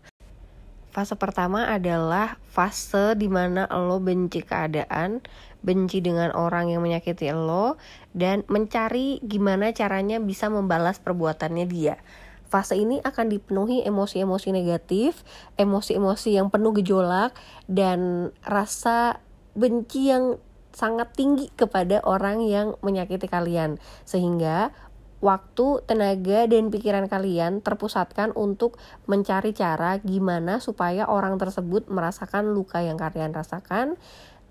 Fase 0.89 1.13
pertama 1.13 1.69
adalah 1.69 2.41
fase 2.49 3.13
di 3.13 3.29
mana 3.29 3.69
lo 3.69 4.01
benci 4.01 4.41
keadaan, 4.41 5.21
benci 5.61 6.01
dengan 6.01 6.33
orang 6.33 6.73
yang 6.73 6.81
menyakiti 6.81 7.29
lo, 7.29 7.77
dan 8.17 8.41
mencari 8.49 9.21
gimana 9.21 9.69
caranya 9.69 10.17
bisa 10.17 10.49
membalas 10.49 10.97
perbuatannya 10.97 11.65
dia. 11.69 12.01
Fase 12.49 12.73
ini 12.73 12.97
akan 13.05 13.29
dipenuhi 13.29 13.85
emosi-emosi 13.85 14.49
negatif, 14.49 15.21
emosi-emosi 15.61 16.41
yang 16.41 16.49
penuh 16.49 16.73
gejolak, 16.81 17.37
dan 17.69 18.33
rasa 18.41 19.21
benci 19.53 20.09
yang 20.09 20.41
sangat 20.79 21.11
tinggi 21.11 21.51
kepada 21.51 21.99
orang 22.07 22.39
yang 22.47 22.79
menyakiti 22.79 23.27
kalian. 23.27 23.75
Sehingga 24.07 24.71
waktu, 25.19 25.83
tenaga, 25.83 26.47
dan 26.47 26.71
pikiran 26.71 27.11
kalian 27.11 27.59
terpusatkan 27.59 28.31
untuk 28.39 28.79
mencari 29.03 29.51
cara 29.51 29.99
gimana 29.99 30.63
supaya 30.63 31.11
orang 31.11 31.35
tersebut 31.35 31.91
merasakan 31.91 32.55
luka 32.55 32.79
yang 32.79 32.95
kalian 32.95 33.35
rasakan 33.35 33.99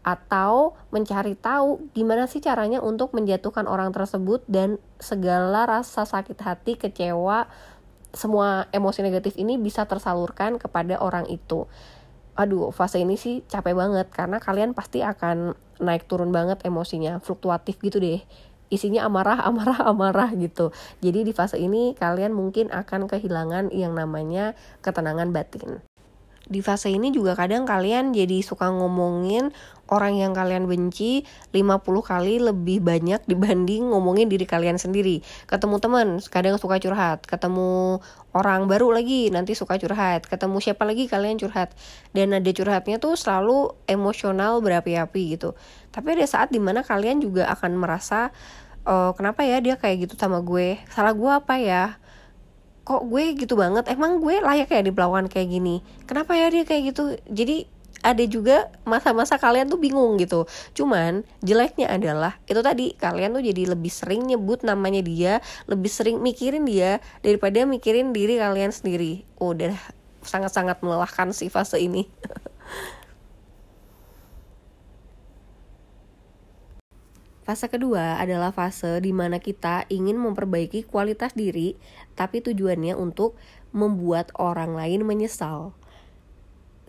atau 0.04 0.78
mencari 0.94 1.34
tahu 1.36 1.90
gimana 1.92 2.30
sih 2.30 2.40
caranya 2.40 2.80
untuk 2.80 3.12
menjatuhkan 3.12 3.66
orang 3.66 3.92
tersebut 3.92 4.44
dan 4.48 4.76
segala 5.00 5.64
rasa 5.64 6.04
sakit 6.04 6.38
hati, 6.38 6.80
kecewa, 6.80 7.48
semua 8.12 8.70
emosi 8.72 9.04
negatif 9.04 9.36
ini 9.36 9.60
bisa 9.60 9.84
tersalurkan 9.84 10.56
kepada 10.56 10.96
orang 11.00 11.28
itu 11.28 11.68
aduh 12.38 12.70
fase 12.70 13.02
ini 13.02 13.18
sih 13.18 13.42
capek 13.50 13.74
banget 13.74 14.06
karena 14.14 14.38
kalian 14.38 14.70
pasti 14.70 15.02
akan 15.02 15.58
naik 15.82 16.06
turun 16.06 16.30
banget 16.30 16.62
emosinya 16.62 17.18
fluktuatif 17.18 17.82
gitu 17.82 17.98
deh. 17.98 18.22
Isinya 18.70 19.02
amarah 19.02 19.42
amarah 19.50 19.82
amarah 19.90 20.30
gitu. 20.38 20.70
Jadi 21.02 21.26
di 21.26 21.32
fase 21.34 21.58
ini 21.58 21.98
kalian 21.98 22.30
mungkin 22.30 22.70
akan 22.70 23.10
kehilangan 23.10 23.74
yang 23.74 23.98
namanya 23.98 24.54
ketenangan 24.86 25.34
batin 25.34 25.82
di 26.48 26.64
fase 26.64 26.88
ini 26.88 27.12
juga 27.12 27.36
kadang 27.36 27.68
kalian 27.68 28.16
jadi 28.16 28.40
suka 28.40 28.72
ngomongin 28.72 29.52
orang 29.88 30.20
yang 30.20 30.32
kalian 30.36 30.68
benci 30.68 31.24
50 31.52 31.84
kali 32.04 32.40
lebih 32.40 32.84
banyak 32.84 33.24
dibanding 33.24 33.88
ngomongin 33.88 34.28
diri 34.28 34.44
kalian 34.44 34.76
sendiri. 34.76 35.24
Ketemu 35.48 35.76
teman, 35.80 36.08
kadang 36.28 36.56
suka 36.60 36.76
curhat. 36.80 37.24
Ketemu 37.24 38.00
orang 38.36 38.68
baru 38.68 38.92
lagi, 38.92 39.32
nanti 39.32 39.56
suka 39.56 39.80
curhat. 39.80 40.28
Ketemu 40.28 40.56
siapa 40.60 40.84
lagi 40.84 41.08
kalian 41.08 41.40
curhat. 41.40 41.72
Dan 42.12 42.36
ada 42.36 42.50
curhatnya 42.52 43.00
tuh 43.00 43.16
selalu 43.16 43.72
emosional 43.88 44.60
berapi-api 44.60 45.36
gitu. 45.36 45.56
Tapi 45.92 46.16
ada 46.16 46.26
saat 46.28 46.52
di 46.52 46.60
mana 46.60 46.84
kalian 46.84 47.24
juga 47.24 47.48
akan 47.48 47.80
merasa, 47.80 48.28
oh, 48.84 49.16
kenapa 49.16 49.44
ya 49.44 49.60
dia 49.64 49.80
kayak 49.80 50.08
gitu 50.08 50.14
sama 50.20 50.44
gue? 50.44 50.80
Salah 50.92 51.16
gue 51.16 51.32
apa 51.32 51.56
ya? 51.56 51.96
Kok 52.88 53.04
gue 53.04 53.36
gitu 53.36 53.52
banget? 53.60 53.84
Emang 53.92 54.24
gue 54.24 54.40
layak 54.40 54.72
ya 54.72 54.80
diperlakukan 54.80 55.28
kayak 55.28 55.52
gini? 55.52 55.84
Kenapa 56.08 56.32
ya 56.32 56.48
dia 56.48 56.64
kayak 56.64 56.96
gitu? 56.96 57.20
Jadi 57.28 57.68
ada 58.00 58.24
juga 58.24 58.72
masa-masa 58.88 59.36
kalian 59.36 59.68
tuh 59.68 59.76
bingung 59.76 60.16
gitu. 60.16 60.48
Cuman 60.72 61.26
jeleknya 61.44 61.92
adalah 61.92 62.40
itu 62.48 62.64
tadi 62.64 62.96
kalian 62.96 63.36
tuh 63.36 63.44
jadi 63.44 63.76
lebih 63.76 63.92
sering 63.92 64.24
nyebut 64.24 64.64
namanya 64.64 65.04
dia 65.04 65.44
lebih 65.68 65.90
sering 65.92 66.22
mikirin 66.24 66.64
dia 66.64 67.04
daripada 67.20 67.68
mikirin 67.68 68.16
diri 68.16 68.40
kalian 68.40 68.72
sendiri. 68.72 69.28
Udah 69.36 69.76
sangat-sangat 70.24 70.80
melelahkan 70.80 71.36
sih 71.36 71.52
fase 71.52 71.80
ini 71.80 72.08
Fase 77.48 77.72
kedua 77.72 78.20
adalah 78.20 78.52
fase 78.52 79.00
di 79.00 79.08
mana 79.08 79.40
kita 79.40 79.88
ingin 79.88 80.20
memperbaiki 80.20 80.84
kualitas 80.84 81.32
diri, 81.32 81.80
tapi 82.12 82.44
tujuannya 82.44 82.92
untuk 82.92 83.40
membuat 83.72 84.36
orang 84.36 84.76
lain 84.76 85.00
menyesal. 85.08 85.72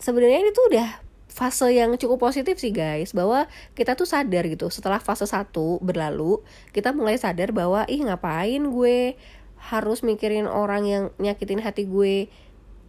Sebenarnya 0.04 0.44
ini 0.44 0.51
tuh 0.51 0.68
udah 0.68 1.00
fase 1.32 1.72
yang 1.72 1.96
cukup 1.96 2.28
positif 2.28 2.60
sih 2.60 2.75
guys 2.75 3.16
bahwa 3.16 3.48
kita 3.72 3.96
tuh 3.96 4.04
sadar 4.04 4.51
gitu 4.51 4.68
setelah 4.68 5.00
fase 5.00 5.24
1 5.24 5.48
berlalu 5.80 6.44
kita 6.75 6.92
mulai 6.92 7.16
sadar 7.16 7.56
bahwa 7.56 7.88
ih 7.88 8.04
ngapain 8.04 8.60
gue 8.60 9.16
harus 9.56 10.04
mikirin 10.04 10.50
orang 10.50 10.84
yang 10.84 11.04
nyakitin 11.22 11.63
hati 11.63 11.88
gue 11.88 12.28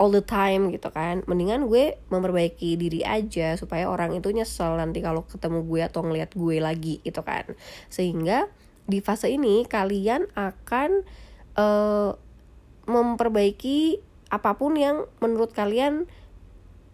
all 0.00 0.08
the 0.08 0.24
time 0.24 0.72
gitu 0.72 0.88
kan. 0.88 1.20
Mendingan 1.28 1.68
gue 1.68 2.00
memperbaiki 2.08 2.80
diri 2.80 3.04
aja 3.04 3.54
supaya 3.60 3.84
orang 3.86 4.16
itu 4.16 4.32
nyesel 4.32 4.80
nanti 4.80 5.04
kalau 5.04 5.28
ketemu 5.28 5.60
gue 5.68 5.80
atau 5.84 6.00
ngeliat 6.00 6.32
gue 6.32 6.56
lagi 6.56 7.04
gitu 7.04 7.20
kan. 7.20 7.44
Sehingga 7.92 8.48
di 8.88 9.04
fase 9.04 9.28
ini 9.28 9.68
kalian 9.68 10.32
akan 10.32 11.04
uh, 11.60 12.16
memperbaiki 12.88 14.00
apa 14.32 14.56
pun 14.56 14.80
yang 14.80 15.04
menurut 15.20 15.52
kalian 15.52 16.08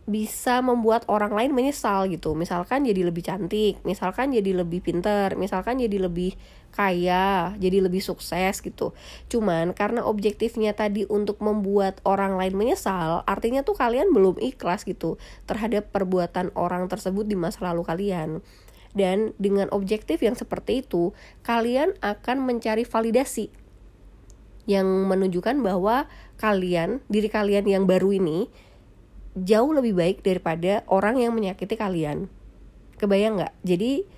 bisa 0.06 0.62
membuat 0.62 1.02
orang 1.10 1.34
lain 1.34 1.50
menyesal 1.50 2.06
gitu. 2.06 2.38
Misalkan 2.38 2.86
jadi 2.86 3.02
lebih 3.02 3.26
cantik 3.26 3.82
misalkan 3.82 4.30
jadi 4.30 4.62
lebih 4.62 4.78
pinter 4.78 5.34
misalkan 5.34 5.82
jadi 5.82 6.06
lebih 6.06 6.38
kaya 6.70 7.52
jadi 7.58 7.82
lebih 7.82 7.98
sukses 7.98 8.62
gitu. 8.62 8.94
Cuman 9.26 9.74
karena 9.74 10.06
objektifnya 10.06 10.78
tadi 10.78 11.10
untuk 11.10 11.42
membuat 11.42 11.98
orang 12.06 12.38
lain 12.38 12.54
menyesal 12.54 13.26
artinya 13.26 13.66
tuh 13.66 13.74
kalian 13.74 14.14
belum 14.14 14.38
ikhlas 14.38 14.86
gitu 14.86 15.18
terhadap 15.50 15.90
perbuatan 15.90 16.54
orang 16.54 16.86
tersebut 16.86 17.26
di 17.26 17.34
masa 17.34 17.66
lalu 17.66 17.82
kalian. 17.82 18.46
Dan 18.96 19.36
dengan 19.36 19.68
objektif 19.74 20.22
yang 20.22 20.38
seperti 20.38 20.86
itu 20.86 21.12
kalian 21.42 21.98
akan 22.00 22.46
mencari 22.46 22.86
validasi 22.86 23.66
yang 24.66 24.86
menunjukkan 24.86 25.62
bahwa 25.62 26.10
kalian 26.38 27.02
diri 27.06 27.30
kalian 27.30 27.66
yang 27.70 27.84
baru 27.86 28.18
ini 28.18 28.50
jauh 29.36 29.70
lebih 29.76 29.92
baik 29.92 30.24
daripada 30.24 30.80
orang 30.88 31.20
yang 31.20 31.36
menyakiti 31.36 31.76
kalian. 31.76 32.32
Kebayang 32.96 33.36
nggak? 33.36 33.54
Jadi 33.60 34.08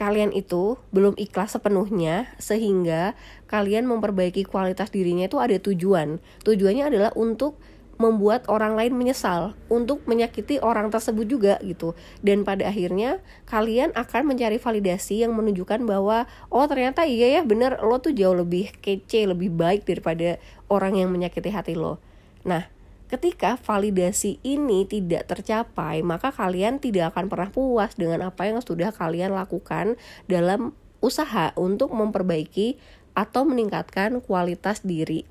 kalian 0.00 0.32
itu 0.32 0.80
belum 0.90 1.14
ikhlas 1.20 1.54
sepenuhnya 1.54 2.32
sehingga 2.40 3.12
kalian 3.46 3.84
memperbaiki 3.84 4.48
kualitas 4.48 4.88
dirinya 4.88 5.28
itu 5.28 5.36
ada 5.36 5.60
tujuan. 5.60 6.18
Tujuannya 6.48 6.88
adalah 6.88 7.12
untuk 7.12 7.60
membuat 8.00 8.48
orang 8.50 8.74
lain 8.74 8.98
menyesal, 8.98 9.54
untuk 9.70 10.02
menyakiti 10.10 10.58
orang 10.58 10.90
tersebut 10.90 11.28
juga 11.28 11.54
gitu. 11.62 11.94
Dan 12.18 12.42
pada 12.42 12.66
akhirnya 12.66 13.22
kalian 13.46 13.94
akan 13.94 14.32
mencari 14.32 14.58
validasi 14.58 15.22
yang 15.22 15.36
menunjukkan 15.36 15.86
bahwa 15.86 16.26
oh 16.50 16.66
ternyata 16.66 17.06
iya 17.06 17.38
ya 17.38 17.42
bener 17.46 17.78
lo 17.84 18.02
tuh 18.02 18.10
jauh 18.10 18.34
lebih 18.34 18.74
kece, 18.82 19.28
lebih 19.30 19.54
baik 19.54 19.86
daripada 19.86 20.42
orang 20.66 20.98
yang 20.98 21.14
menyakiti 21.14 21.52
hati 21.52 21.78
lo. 21.78 22.02
Nah, 22.42 22.66
Ketika 23.12 23.60
validasi 23.60 24.40
ini 24.40 24.88
tidak 24.88 25.28
tercapai, 25.28 26.00
maka 26.00 26.32
kalian 26.32 26.80
tidak 26.80 27.12
akan 27.12 27.28
pernah 27.28 27.52
puas 27.52 27.92
dengan 27.92 28.24
apa 28.24 28.48
yang 28.48 28.64
sudah 28.64 28.88
kalian 28.88 29.36
lakukan 29.36 30.00
dalam 30.32 30.72
usaha 31.04 31.52
untuk 31.60 31.92
memperbaiki 31.92 32.80
atau 33.12 33.44
meningkatkan 33.44 34.24
kualitas 34.24 34.80
diri. 34.80 35.28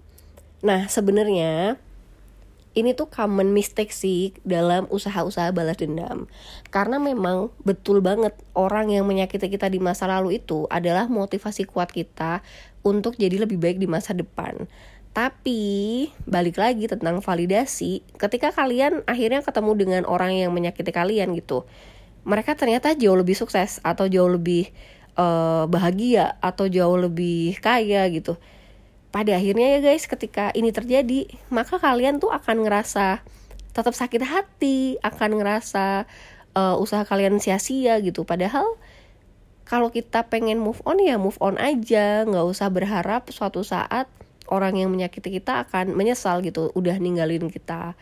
Nah, 0.62 0.86
sebenarnya 0.86 1.82
ini 2.78 2.94
tuh 2.94 3.10
common 3.10 3.50
mistake 3.50 3.90
sih 3.90 4.32
dalam 4.46 4.86
usaha-usaha 4.94 5.50
balas 5.50 5.82
dendam. 5.82 6.30
Karena 6.70 7.02
memang 7.02 7.50
betul 7.66 8.00
banget 8.00 8.38
orang 8.54 8.94
yang 8.94 9.10
menyakiti 9.10 9.50
kita 9.50 9.68
di 9.74 9.82
masa 9.82 10.06
lalu 10.06 10.38
itu 10.38 10.70
adalah 10.70 11.10
motivasi 11.10 11.66
kuat 11.66 11.90
kita 11.90 12.46
untuk 12.86 13.18
jadi 13.18 13.42
lebih 13.42 13.58
baik 13.58 13.82
di 13.82 13.90
masa 13.90 14.14
depan. 14.14 14.70
Tapi 15.12 16.08
balik 16.24 16.56
lagi 16.56 16.88
tentang 16.88 17.20
validasi, 17.20 18.00
ketika 18.16 18.56
kalian 18.56 19.04
akhirnya 19.04 19.44
ketemu 19.44 19.72
dengan 19.76 20.04
orang 20.08 20.32
yang 20.32 20.56
menyakiti 20.56 20.96
kalian 20.96 21.36
gitu, 21.36 21.68
mereka 22.24 22.56
ternyata 22.56 22.96
jauh 22.96 23.20
lebih 23.20 23.36
sukses 23.36 23.84
atau 23.84 24.08
jauh 24.08 24.32
lebih 24.32 24.72
uh, 25.20 25.68
bahagia 25.68 26.40
atau 26.40 26.72
jauh 26.72 26.96
lebih 26.96 27.60
kaya 27.60 28.08
gitu. 28.08 28.40
Pada 29.12 29.36
akhirnya 29.36 29.76
ya 29.76 29.80
guys, 29.84 30.08
ketika 30.08 30.56
ini 30.56 30.72
terjadi, 30.72 31.28
maka 31.52 31.76
kalian 31.76 32.24
tuh 32.24 32.32
akan 32.32 32.64
ngerasa 32.64 33.20
tetap 33.76 33.92
sakit 33.92 34.24
hati, 34.24 34.96
akan 35.04 35.44
ngerasa 35.44 36.08
uh, 36.56 36.76
usaha 36.80 37.04
kalian 37.04 37.44
sia-sia 37.44 38.00
gitu. 38.00 38.24
Padahal 38.24 38.80
kalau 39.68 39.92
kita 39.92 40.32
pengen 40.32 40.60
move 40.60 40.80
on 40.88 41.04
ya 41.04 41.20
move 41.20 41.36
on 41.44 41.60
aja, 41.60 42.24
nggak 42.24 42.48
usah 42.48 42.72
berharap 42.72 43.28
suatu 43.28 43.68
saat 43.68 44.08
orang 44.52 44.76
yang 44.76 44.92
menyakiti 44.92 45.42
kita 45.42 45.66
akan 45.66 45.96
menyesal 45.96 46.44
gitu 46.44 46.70
udah 46.76 47.00
ninggalin 47.00 47.48
kita. 47.48 47.96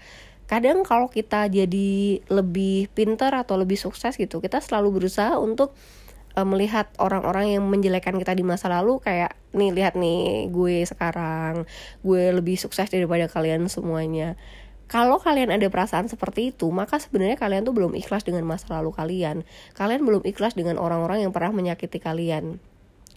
Kadang 0.49 0.81
kalau 0.81 1.05
kita 1.05 1.45
jadi 1.45 2.19
lebih 2.25 2.89
pintar 2.97 3.38
atau 3.38 3.53
lebih 3.53 3.77
sukses 3.77 4.17
gitu 4.17 4.41
kita 4.41 4.57
selalu 4.57 4.97
berusaha 4.97 5.38
untuk 5.38 5.77
uh, 6.33 6.41
melihat 6.41 6.89
orang-orang 6.97 7.53
yang 7.53 7.63
menjelekkan 7.69 8.17
kita 8.17 8.33
di 8.33 8.41
masa 8.41 8.65
lalu 8.73 8.97
kayak 8.97 9.38
nih 9.53 9.69
lihat 9.77 9.93
nih 9.93 10.49
gue 10.49 10.81
sekarang 10.89 11.69
gue 12.01 12.23
lebih 12.33 12.57
sukses 12.57 12.89
daripada 12.89 13.29
kalian 13.29 13.69
semuanya. 13.69 14.33
Kalau 14.89 15.21
kalian 15.21 15.53
ada 15.53 15.69
perasaan 15.69 16.09
seperti 16.09 16.49
itu, 16.49 16.65
maka 16.73 16.97
sebenarnya 16.97 17.38
kalian 17.38 17.62
tuh 17.62 17.77
belum 17.77 17.93
ikhlas 17.93 18.25
dengan 18.25 18.41
masa 18.49 18.73
lalu 18.81 18.89
kalian. 18.89 19.45
Kalian 19.77 20.01
belum 20.01 20.25
ikhlas 20.25 20.57
dengan 20.57 20.81
orang-orang 20.81 21.21
yang 21.21 21.29
pernah 21.29 21.53
menyakiti 21.53 22.01
kalian 22.01 22.57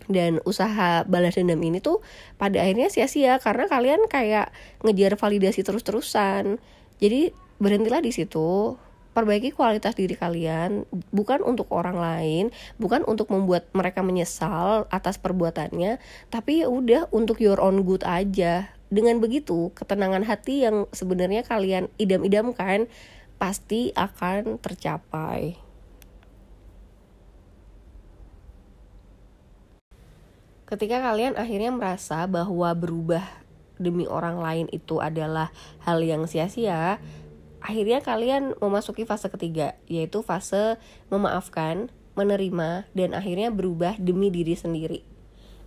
dan 0.09 0.43
usaha 0.47 1.05
balas 1.07 1.37
dendam 1.39 1.61
ini 1.63 1.79
tuh 1.79 2.03
pada 2.41 2.63
akhirnya 2.63 2.89
sia-sia 2.89 3.39
karena 3.39 3.69
kalian 3.71 4.07
kayak 4.07 4.51
ngejar 4.83 5.15
validasi 5.19 5.63
terus-terusan. 5.63 6.59
Jadi 7.03 7.35
berhentilah 7.63 8.03
di 8.03 8.11
situ. 8.15 8.79
Perbaiki 9.13 9.53
kualitas 9.53 9.93
diri 9.93 10.17
kalian 10.17 10.89
bukan 11.13 11.45
untuk 11.45 11.69
orang 11.69 12.01
lain 12.01 12.49
bukan 12.81 13.05
untuk 13.05 13.29
membuat 13.29 13.69
mereka 13.77 14.01
menyesal 14.01 14.89
atas 14.89 15.21
perbuatannya 15.21 16.01
tapi 16.33 16.65
ya 16.65 16.73
udah 16.73 17.13
untuk 17.13 17.45
your 17.45 17.61
own 17.61 17.85
good 17.85 18.01
aja. 18.09 18.73
Dengan 18.89 19.21
begitu 19.21 19.69
ketenangan 19.77 20.25
hati 20.25 20.65
yang 20.65 20.89
sebenarnya 20.97 21.45
kalian 21.45 21.93
idam-idamkan 22.01 22.89
pasti 23.37 23.93
akan 23.93 24.57
tercapai 24.65 25.72
ketika 30.73 31.05
kalian 31.05 31.37
akhirnya 31.37 31.69
merasa 31.69 32.25
bahwa 32.25 32.73
berubah 32.73 33.21
demi 33.77 34.09
orang 34.09 34.41
lain 34.41 34.67
itu 34.73 35.05
adalah 35.05 35.53
hal 35.85 36.01
yang 36.01 36.25
sia-sia, 36.25 36.97
akhirnya 37.61 38.01
kalian 38.01 38.57
memasuki 38.57 39.05
fase 39.05 39.29
ketiga, 39.29 39.77
yaitu 39.85 40.25
fase 40.25 40.81
memaafkan, 41.13 41.93
menerima, 42.17 42.89
dan 42.97 43.13
akhirnya 43.13 43.53
berubah 43.53 44.01
demi 44.01 44.33
diri 44.33 44.57
sendiri. 44.57 45.05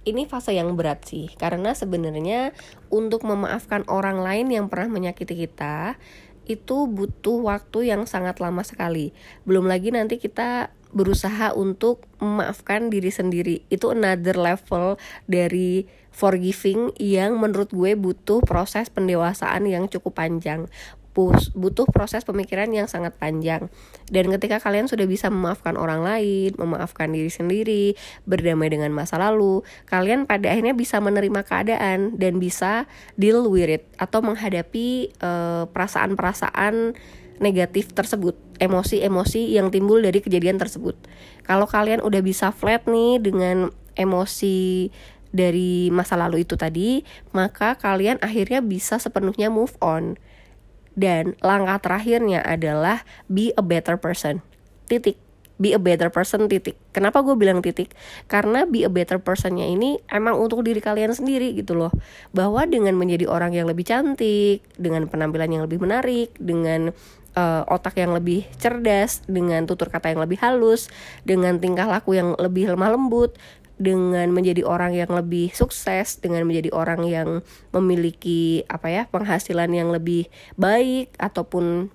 Ini 0.05 0.25
fase 0.25 0.57
yang 0.57 0.73
berat 0.73 1.05
sih, 1.05 1.29
karena 1.37 1.77
sebenarnya 1.77 2.57
untuk 2.89 3.29
memaafkan 3.29 3.85
orang 3.85 4.25
lain 4.25 4.49
yang 4.49 4.65
pernah 4.73 4.89
menyakiti 4.89 5.37
kita, 5.37 6.01
itu 6.45 6.85
butuh 6.85 7.45
waktu 7.45 7.93
yang 7.93 8.05
sangat 8.05 8.37
lama 8.41 8.61
sekali. 8.61 9.13
Belum 9.49 9.65
lagi 9.65 9.89
nanti 9.89 10.21
kita 10.21 10.73
berusaha 10.95 11.51
untuk 11.51 12.07
memaafkan 12.23 12.87
diri 12.87 13.11
sendiri. 13.11 13.67
Itu 13.67 13.91
another 13.91 14.39
level 14.39 14.95
dari 15.27 15.83
forgiving 16.15 16.95
yang 16.95 17.35
menurut 17.35 17.75
gue 17.75 17.99
butuh 17.99 18.39
proses 18.47 18.87
pendewasaan 18.87 19.67
yang 19.67 19.91
cukup 19.91 20.23
panjang. 20.23 20.71
Butuh 21.55 21.87
proses 21.87 22.27
pemikiran 22.27 22.67
yang 22.75 22.91
sangat 22.91 23.15
panjang. 23.15 23.71
Dan 24.11 24.27
ketika 24.35 24.59
kalian 24.59 24.91
sudah 24.91 25.07
bisa 25.07 25.31
memaafkan 25.31 25.79
orang 25.79 26.03
lain 26.03 26.51
memaafkan 26.59 27.07
diri 27.11 27.31
sendiri 27.31 27.85
berdamai 28.27 28.67
dengan 28.67 28.91
masa 28.91 29.15
lalu 29.15 29.63
kalian 29.87 30.27
pada 30.27 30.51
akhirnya 30.51 30.75
bisa 30.75 30.99
menerima 30.99 31.47
keadaan 31.47 32.19
dan 32.19 32.35
bisa 32.35 32.83
deal 33.15 33.47
with 33.47 33.79
it 33.79 33.87
atau 33.95 34.19
menghadapi 34.27 35.15
uh, 35.23 35.71
perasaan-perasaan 35.71 36.99
negatif 37.39 37.91
tersebut, 37.91 38.35
emosi-emosi 38.61 39.51
yang 39.51 39.69
timbul 39.71 39.99
dari 39.99 40.19
kejadian 40.23 40.59
tersebut. 40.59 40.95
Kalau 41.43 41.67
kalian 41.67 42.01
udah 42.01 42.21
bisa 42.23 42.51
flat 42.55 42.87
nih 42.87 43.19
dengan 43.19 43.71
emosi 43.95 44.89
dari 45.35 45.91
masa 45.91 46.15
lalu 46.15 46.47
itu 46.47 46.55
tadi, 46.55 47.03
maka 47.35 47.75
kalian 47.75 48.19
akhirnya 48.23 48.63
bisa 48.63 48.95
sepenuhnya 48.97 49.51
move 49.51 49.75
on. 49.83 50.15
Dan 50.95 51.35
langkah 51.43 51.83
terakhirnya 51.83 52.39
adalah 52.39 53.03
be 53.27 53.51
a 53.59 53.63
better 53.63 53.99
person. 53.99 54.39
Titik 54.87 55.19
be 55.55 55.71
a 55.71 55.79
better 55.79 56.11
person 56.11 56.51
titik. 56.51 56.75
Kenapa 56.91 57.23
gue 57.23 57.35
bilang 57.35 57.63
titik? 57.63 57.95
Karena 58.27 58.67
be 58.67 58.83
a 58.83 58.91
better 58.91 59.19
personnya 59.19 59.63
ini 59.63 59.99
emang 60.11 60.35
untuk 60.39 60.63
diri 60.67 60.83
kalian 60.83 61.15
sendiri 61.15 61.55
gitu 61.55 61.75
loh. 61.75 61.91
Bahwa 62.35 62.67
dengan 62.67 62.95
menjadi 62.99 63.27
orang 63.31 63.55
yang 63.55 63.67
lebih 63.67 63.87
cantik, 63.87 64.63
dengan 64.75 65.07
penampilan 65.07 65.51
yang 65.51 65.63
lebih 65.63 65.79
menarik, 65.79 66.35
dengan 66.39 66.91
uh, 67.35 67.63
otak 67.67 67.99
yang 67.99 68.15
lebih 68.15 68.47
cerdas, 68.57 69.21
dengan 69.27 69.67
tutur 69.67 69.91
kata 69.91 70.15
yang 70.15 70.23
lebih 70.23 70.39
halus, 70.41 70.87
dengan 71.27 71.59
tingkah 71.59 71.85
laku 71.85 72.17
yang 72.17 72.33
lebih 72.39 72.73
lemah 72.73 72.95
lembut, 72.95 73.35
dengan 73.75 74.31
menjadi 74.31 74.63
orang 74.63 74.95
yang 74.95 75.11
lebih 75.11 75.51
sukses, 75.51 76.17
dengan 76.23 76.47
menjadi 76.47 76.71
orang 76.71 77.03
yang 77.05 77.29
memiliki 77.75 78.63
apa 78.71 78.87
ya 78.87 79.03
penghasilan 79.11 79.67
yang 79.75 79.91
lebih 79.91 80.31
baik 80.55 81.11
ataupun 81.19 81.91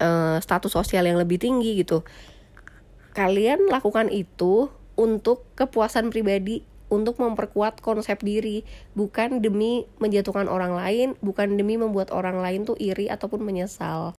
uh, 0.00 0.36
status 0.40 0.72
sosial 0.72 1.04
yang 1.04 1.20
lebih 1.20 1.36
tinggi 1.36 1.76
gitu. 1.84 2.00
Kalian 3.12 3.68
lakukan 3.68 4.08
itu 4.08 4.72
untuk 4.96 5.44
kepuasan 5.52 6.08
pribadi, 6.08 6.64
untuk 6.88 7.20
memperkuat 7.20 7.84
konsep 7.84 8.24
diri, 8.24 8.64
bukan 8.96 9.44
demi 9.44 9.84
menjatuhkan 10.00 10.48
orang 10.48 10.72
lain, 10.72 11.12
bukan 11.20 11.60
demi 11.60 11.76
membuat 11.76 12.08
orang 12.08 12.40
lain 12.40 12.64
tuh 12.64 12.76
iri 12.80 13.12
ataupun 13.12 13.44
menyesal 13.44 14.16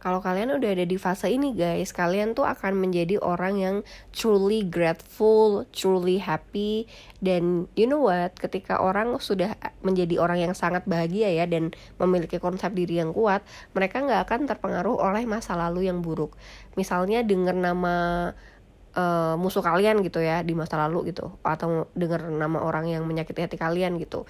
kalau 0.00 0.24
kalian 0.24 0.56
udah 0.56 0.72
ada 0.72 0.88
di 0.88 0.96
fase 0.96 1.28
ini 1.28 1.52
guys, 1.52 1.92
kalian 1.92 2.32
tuh 2.32 2.48
akan 2.48 2.72
menjadi 2.72 3.20
orang 3.20 3.60
yang 3.60 3.76
truly 4.16 4.64
grateful, 4.64 5.68
truly 5.76 6.16
happy 6.16 6.88
dan 7.20 7.68
you 7.76 7.84
know 7.84 8.00
what, 8.00 8.32
ketika 8.40 8.80
orang 8.80 9.20
sudah 9.20 9.52
menjadi 9.84 10.16
orang 10.16 10.48
yang 10.48 10.52
sangat 10.56 10.88
bahagia 10.88 11.28
ya 11.28 11.44
dan 11.44 11.76
memiliki 12.00 12.40
konsep 12.40 12.72
diri 12.72 12.96
yang 12.96 13.12
kuat, 13.12 13.44
mereka 13.76 14.00
nggak 14.00 14.24
akan 14.24 14.40
terpengaruh 14.48 14.96
oleh 14.96 15.28
masa 15.28 15.52
lalu 15.52 15.92
yang 15.92 16.00
buruk. 16.00 16.32
Misalnya 16.80 17.20
dengar 17.20 17.52
nama 17.52 18.32
uh, 18.96 19.36
musuh 19.36 19.60
kalian 19.60 20.00
gitu 20.00 20.24
ya 20.24 20.40
di 20.40 20.56
masa 20.56 20.80
lalu 20.80 21.12
gitu 21.12 21.28
atau 21.44 21.92
dengar 21.92 22.24
nama 22.32 22.56
orang 22.64 22.88
yang 22.88 23.04
menyakiti 23.04 23.44
hati 23.44 23.60
kalian 23.60 24.00
gitu. 24.00 24.24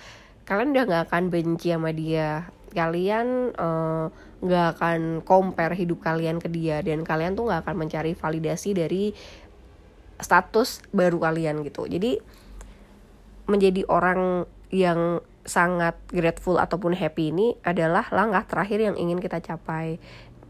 Kalian 0.50 0.74
udah 0.74 0.84
nggak 0.90 1.02
akan 1.14 1.30
benci 1.30 1.70
sama 1.70 1.94
dia. 1.94 2.50
Kalian 2.74 3.54
uh, 3.54 4.10
nggak 4.40 4.66
akan 4.76 5.00
compare 5.24 5.76
hidup 5.76 6.00
kalian 6.04 6.40
ke 6.40 6.48
dia. 6.48 6.80
Dan 6.80 7.04
kalian 7.04 7.36
tuh 7.36 7.48
nggak 7.48 7.68
akan 7.68 7.76
mencari 7.86 8.12
validasi 8.16 8.76
dari 8.76 9.12
status 10.20 10.84
baru 10.92 11.20
kalian 11.20 11.64
gitu. 11.64 11.88
Jadi 11.88 12.20
menjadi 13.48 13.82
orang 13.88 14.46
yang 14.70 15.24
sangat 15.42 15.96
grateful 16.12 16.60
ataupun 16.60 16.92
happy 16.92 17.32
ini 17.32 17.56
adalah 17.64 18.06
langkah 18.12 18.44
terakhir 18.44 18.78
yang 18.84 18.96
ingin 19.00 19.18
kita 19.18 19.40
capai 19.40 19.96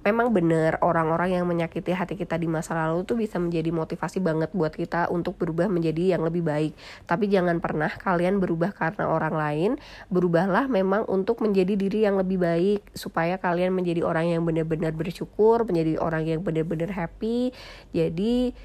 memang 0.01 0.33
benar 0.33 0.81
orang-orang 0.81 1.37
yang 1.37 1.45
menyakiti 1.45 1.93
hati 1.93 2.17
kita 2.17 2.41
di 2.41 2.49
masa 2.49 2.73
lalu 2.73 3.05
tuh 3.05 3.21
bisa 3.21 3.37
menjadi 3.37 3.69
motivasi 3.69 4.19
banget 4.25 4.49
buat 4.57 4.73
kita 4.73 5.13
untuk 5.13 5.37
berubah 5.37 5.69
menjadi 5.69 6.17
yang 6.17 6.25
lebih 6.25 6.41
baik. 6.41 6.73
Tapi 7.05 7.29
jangan 7.29 7.61
pernah 7.61 7.93
kalian 7.93 8.41
berubah 8.41 8.73
karena 8.73 9.05
orang 9.13 9.35
lain, 9.37 9.71
berubahlah 10.09 10.73
memang 10.73 11.05
untuk 11.05 11.45
menjadi 11.45 11.77
diri 11.77 12.09
yang 12.09 12.17
lebih 12.17 12.41
baik 12.41 12.81
supaya 12.97 13.37
kalian 13.37 13.77
menjadi 13.77 14.01
orang 14.01 14.33
yang 14.33 14.43
benar-benar 14.49 14.97
bersyukur, 14.97 15.69
menjadi 15.69 16.01
orang 16.01 16.25
yang 16.25 16.41
benar-benar 16.41 16.97
happy. 16.97 17.53
Jadi 17.93 18.57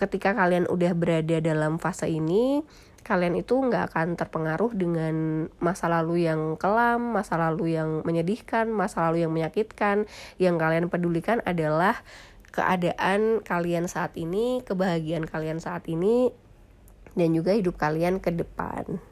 ketika 0.00 0.32
kalian 0.32 0.64
udah 0.64 0.96
berada 0.96 1.44
dalam 1.44 1.76
fase 1.76 2.08
ini, 2.08 2.64
kalian 3.02 3.34
itu 3.36 3.58
nggak 3.58 3.92
akan 3.92 4.14
terpengaruh 4.14 4.72
dengan 4.76 5.46
masa 5.58 5.90
lalu 5.90 6.28
yang 6.28 6.54
kelam, 6.60 7.16
masa 7.16 7.40
lalu 7.40 7.74
yang 7.74 8.06
menyedihkan, 8.06 8.70
masa 8.70 9.08
lalu 9.08 9.26
yang 9.26 9.32
menyakitkan. 9.32 10.06
Yang 10.38 10.56
kalian 10.60 10.86
pedulikan 10.92 11.38
adalah 11.42 11.98
keadaan 12.50 13.42
kalian 13.42 13.86
saat 13.86 14.14
ini, 14.18 14.62
kebahagiaan 14.62 15.26
kalian 15.26 15.58
saat 15.58 15.86
ini, 15.86 16.30
dan 17.14 17.34
juga 17.34 17.54
hidup 17.54 17.78
kalian 17.78 18.22
ke 18.22 18.30
depan. 18.30 19.09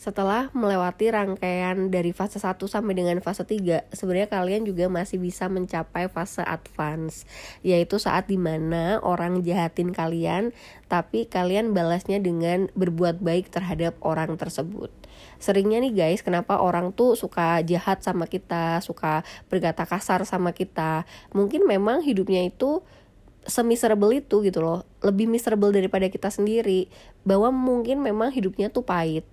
Setelah 0.00 0.48
melewati 0.56 1.12
rangkaian 1.12 1.92
dari 1.92 2.16
fase 2.16 2.40
1 2.40 2.56
sampai 2.56 2.96
dengan 2.96 3.20
fase 3.20 3.44
3, 3.44 3.92
sebenarnya 3.92 4.32
kalian 4.32 4.64
juga 4.64 4.88
masih 4.88 5.20
bisa 5.20 5.44
mencapai 5.52 6.08
fase 6.08 6.40
advance, 6.40 7.28
yaitu 7.60 8.00
saat 8.00 8.24
di 8.24 8.40
mana 8.40 8.96
orang 9.04 9.44
jahatin 9.44 9.92
kalian, 9.92 10.56
tapi 10.88 11.28
kalian 11.28 11.76
balasnya 11.76 12.16
dengan 12.16 12.72
berbuat 12.72 13.20
baik 13.20 13.52
terhadap 13.52 13.92
orang 14.00 14.40
tersebut. 14.40 14.88
Seringnya 15.36 15.84
nih 15.84 15.92
guys, 15.92 16.24
kenapa 16.24 16.56
orang 16.56 16.96
tuh 16.96 17.12
suka 17.12 17.60
jahat 17.60 18.00
sama 18.00 18.24
kita, 18.24 18.80
suka 18.80 19.20
berkata 19.52 19.84
kasar 19.84 20.24
sama 20.24 20.56
kita. 20.56 21.04
Mungkin 21.36 21.68
memang 21.68 22.00
hidupnya 22.00 22.48
itu 22.48 22.80
semiserable 23.44 24.16
itu 24.16 24.40
gitu 24.48 24.64
loh, 24.64 24.88
lebih 25.04 25.28
miserable 25.28 25.68
daripada 25.76 26.08
kita 26.08 26.32
sendiri. 26.32 26.88
Bahwa 27.20 27.52
mungkin 27.52 28.00
memang 28.00 28.32
hidupnya 28.32 28.72
tuh 28.72 28.80
pahit 28.80 29.28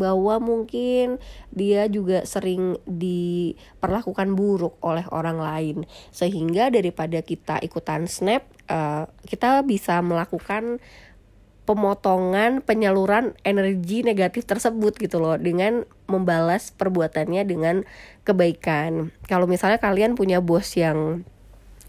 bahwa 0.00 0.40
mungkin 0.40 1.20
dia 1.52 1.84
juga 1.92 2.24
sering 2.24 2.80
diperlakukan 2.88 4.32
buruk 4.32 4.80
oleh 4.80 5.04
orang 5.12 5.36
lain. 5.36 5.76
Sehingga 6.08 6.72
daripada 6.72 7.20
kita 7.20 7.60
ikutan 7.60 8.08
snap 8.08 8.48
uh, 8.72 9.04
kita 9.28 9.60
bisa 9.68 10.00
melakukan 10.00 10.80
pemotongan 11.68 12.64
penyaluran 12.66 13.36
energi 13.46 14.02
negatif 14.02 14.42
tersebut 14.42 14.96
gitu 14.98 15.22
loh 15.22 15.38
dengan 15.38 15.86
membalas 16.10 16.74
perbuatannya 16.74 17.46
dengan 17.46 17.86
kebaikan. 18.26 19.14
Kalau 19.30 19.46
misalnya 19.46 19.78
kalian 19.78 20.18
punya 20.18 20.42
bos 20.42 20.74
yang 20.74 21.22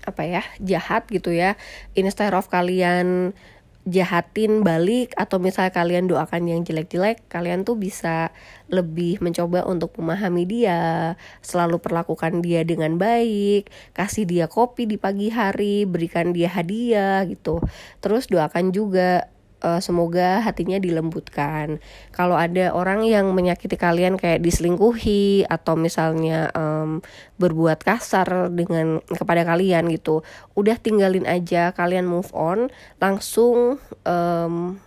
apa 0.01 0.25
ya 0.25 0.41
jahat 0.57 1.05
gitu 1.13 1.29
ya 1.29 1.53
instead 1.93 2.33
of 2.33 2.49
kalian 2.49 3.37
jahatin 3.89 4.61
balik 4.61 5.11
atau 5.17 5.41
misal 5.41 5.73
kalian 5.73 6.05
doakan 6.05 6.45
yang 6.45 6.61
jelek-jelek 6.61 7.25
kalian 7.27 7.65
tuh 7.65 7.73
bisa 7.73 8.29
lebih 8.69 9.17
mencoba 9.19 9.65
untuk 9.65 9.97
memahami 9.97 10.45
dia 10.45 11.13
selalu 11.41 11.81
perlakukan 11.81 12.45
dia 12.45 12.61
dengan 12.61 13.01
baik 13.01 13.73
kasih 13.97 14.29
dia 14.29 14.45
kopi 14.45 14.85
di 14.85 15.01
pagi 15.01 15.33
hari 15.33 15.89
berikan 15.89 16.29
dia 16.29 16.49
hadiah 16.53 17.25
gitu. 17.25 17.57
Terus 18.03 18.29
doakan 18.29 18.69
juga 18.69 19.27
uh, 19.61 19.79
semoga 19.79 20.41
hatinya 20.41 20.81
dilembutkan. 20.81 21.79
Kalau 22.11 22.35
ada 22.35 22.73
orang 22.73 23.05
yang 23.05 23.31
menyakiti 23.31 23.77
kalian 23.77 24.17
kayak 24.17 24.41
diselingkuhi 24.41 25.47
atau 25.47 25.77
misalnya 25.77 26.49
um, 26.57 26.99
berbuat 27.37 27.81
kasar 27.85 28.51
dengan 28.51 28.99
kepada 29.05 29.45
kalian 29.45 29.89
gitu, 29.93 30.25
udah 30.57 30.77
tinggalin 30.81 31.25
aja, 31.29 31.71
kalian 31.71 32.09
move 32.09 32.29
on, 32.33 32.73
langsung 32.97 33.77
um, 34.03 34.81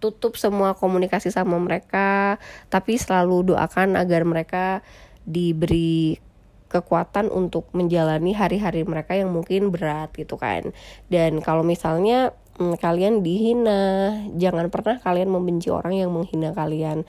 tutup 0.00 0.36
semua 0.36 0.76
komunikasi 0.76 1.32
sama 1.32 1.56
mereka, 1.56 2.36
tapi 2.68 3.00
selalu 3.00 3.54
doakan 3.54 3.96
agar 3.96 4.22
mereka 4.28 4.84
diberi 5.24 6.20
kekuatan 6.66 7.30
untuk 7.30 7.70
menjalani 7.72 8.34
hari-hari 8.34 8.82
mereka 8.82 9.14
yang 9.14 9.30
mungkin 9.30 9.70
berat 9.70 10.12
gitu 10.18 10.34
kan. 10.36 10.74
Dan 11.06 11.38
kalau 11.40 11.62
misalnya 11.62 12.34
hmm, 12.58 12.76
kalian 12.80 13.20
dihina 13.20 14.12
jangan 14.36 14.72
pernah 14.72 14.96
kalian 15.00 15.28
membenci 15.28 15.68
orang 15.68 15.96
yang 15.96 16.10
menghina 16.12 16.56
kalian 16.56 17.04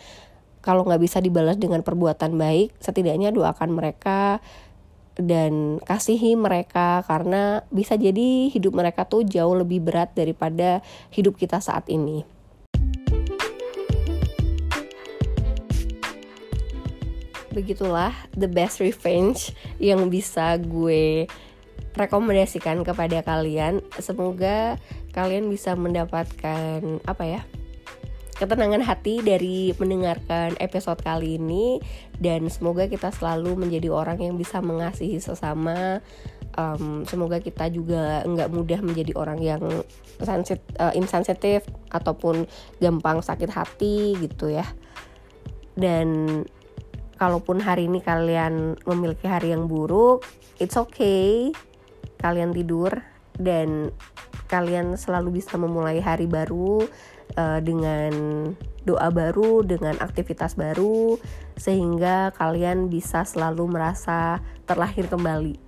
kalau 0.60 0.84
nggak 0.84 1.00
bisa 1.00 1.24
dibalas 1.24 1.56
dengan 1.56 1.82
perbuatan 1.82 2.36
baik 2.36 2.76
setidaknya 2.84 3.32
doakan 3.32 3.72
mereka 3.72 4.44
dan 5.18 5.82
kasihi 5.82 6.38
mereka 6.38 7.02
karena 7.10 7.66
bisa 7.74 7.98
jadi 7.98 8.54
hidup 8.54 8.78
mereka 8.78 9.10
tuh 9.10 9.26
jauh 9.26 9.58
lebih 9.58 9.82
berat 9.82 10.14
daripada 10.14 10.86
hidup 11.10 11.36
kita 11.42 11.58
saat 11.58 11.90
ini. 11.90 12.22
Begitulah 17.50 18.14
the 18.38 18.46
best 18.46 18.78
revenge 18.78 19.50
yang 19.82 20.14
bisa 20.14 20.62
gue 20.62 21.26
rekomendasikan 21.98 22.86
kepada 22.86 23.26
kalian. 23.26 23.82
Semoga 23.98 24.78
kalian 25.18 25.50
bisa 25.50 25.74
mendapatkan 25.74 27.02
apa 27.10 27.26
ya? 27.26 27.42
ketenangan 28.38 28.86
hati 28.86 29.26
dari 29.26 29.74
mendengarkan 29.82 30.54
episode 30.62 31.02
kali 31.02 31.42
ini. 31.42 31.82
Dan 32.18 32.50
semoga 32.54 32.86
kita 32.86 33.10
selalu 33.10 33.58
menjadi 33.58 33.90
orang 33.90 34.22
yang 34.22 34.38
bisa 34.38 34.62
mengasihi 34.62 35.18
sesama. 35.18 36.06
Um, 36.58 37.06
semoga 37.06 37.38
kita 37.38 37.70
juga 37.70 38.26
nggak 38.26 38.50
mudah 38.50 38.80
menjadi 38.82 39.14
orang 39.14 39.42
yang 39.42 39.62
sensit, 40.22 40.62
uh, 40.82 40.94
insensitif 40.98 41.66
ataupun 41.94 42.50
gampang 42.82 43.22
sakit 43.22 43.50
hati 43.50 44.18
gitu 44.22 44.54
ya. 44.54 44.66
Dan 45.78 46.42
kalaupun 47.18 47.62
hari 47.62 47.90
ini 47.90 48.02
kalian 48.02 48.78
memiliki 48.86 49.26
hari 49.26 49.54
yang 49.54 49.66
buruk 49.66 50.26
it's 50.58 50.78
okay. 50.78 51.54
Kalian 52.18 52.54
tidur 52.54 53.17
dan 53.38 53.94
kalian 54.48 54.96
selalu 54.96 55.42
bisa 55.42 55.56
memulai 55.60 56.00
hari 56.00 56.26
baru 56.26 56.86
uh, 57.36 57.60
dengan 57.60 58.14
doa 58.88 59.12
baru, 59.12 59.68
dengan 59.68 60.00
aktivitas 60.00 60.56
baru, 60.56 61.20
sehingga 61.60 62.32
kalian 62.40 62.88
bisa 62.88 63.28
selalu 63.28 63.68
merasa 63.68 64.40
terlahir 64.64 65.12
kembali. 65.12 65.60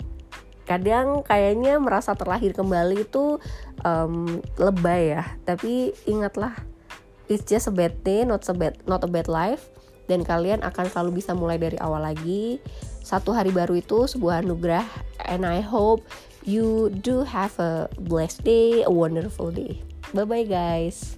Kadang 0.63 1.25
kayaknya 1.25 1.81
merasa 1.81 2.15
terlahir 2.15 2.55
kembali 2.55 3.03
itu 3.03 3.41
um, 3.83 4.39
lebay 4.55 5.17
ya, 5.17 5.25
tapi 5.43 5.91
ingatlah 6.07 6.55
it's 7.27 7.43
just 7.43 7.67
a 7.67 7.73
bad 7.73 7.91
day, 8.05 8.23
not 8.23 8.45
a 8.47 8.55
bad 8.55 8.77
not 8.87 9.03
a 9.03 9.09
bad 9.09 9.27
life, 9.27 9.67
dan 10.07 10.23
kalian 10.23 10.63
akan 10.63 10.87
selalu 10.87 11.19
bisa 11.19 11.35
mulai 11.35 11.59
dari 11.59 11.75
awal 11.81 12.05
lagi. 12.05 12.61
Satu 13.03 13.33
hari 13.33 13.49
baru 13.49 13.81
itu 13.81 14.05
sebuah 14.05 14.45
anugerah, 14.45 14.85
and 15.25 15.41
I 15.41 15.59
hope 15.59 16.05
you 16.49 16.89
do 16.89 17.21
have 17.21 17.57
a 17.59 17.89
blessed 17.99 18.43
day 18.43 18.81
a 18.83 18.89
wonderful 18.89 19.51
day. 19.51 19.81
Bye 20.13 20.25
bye 20.25 20.43
guys 20.43 21.15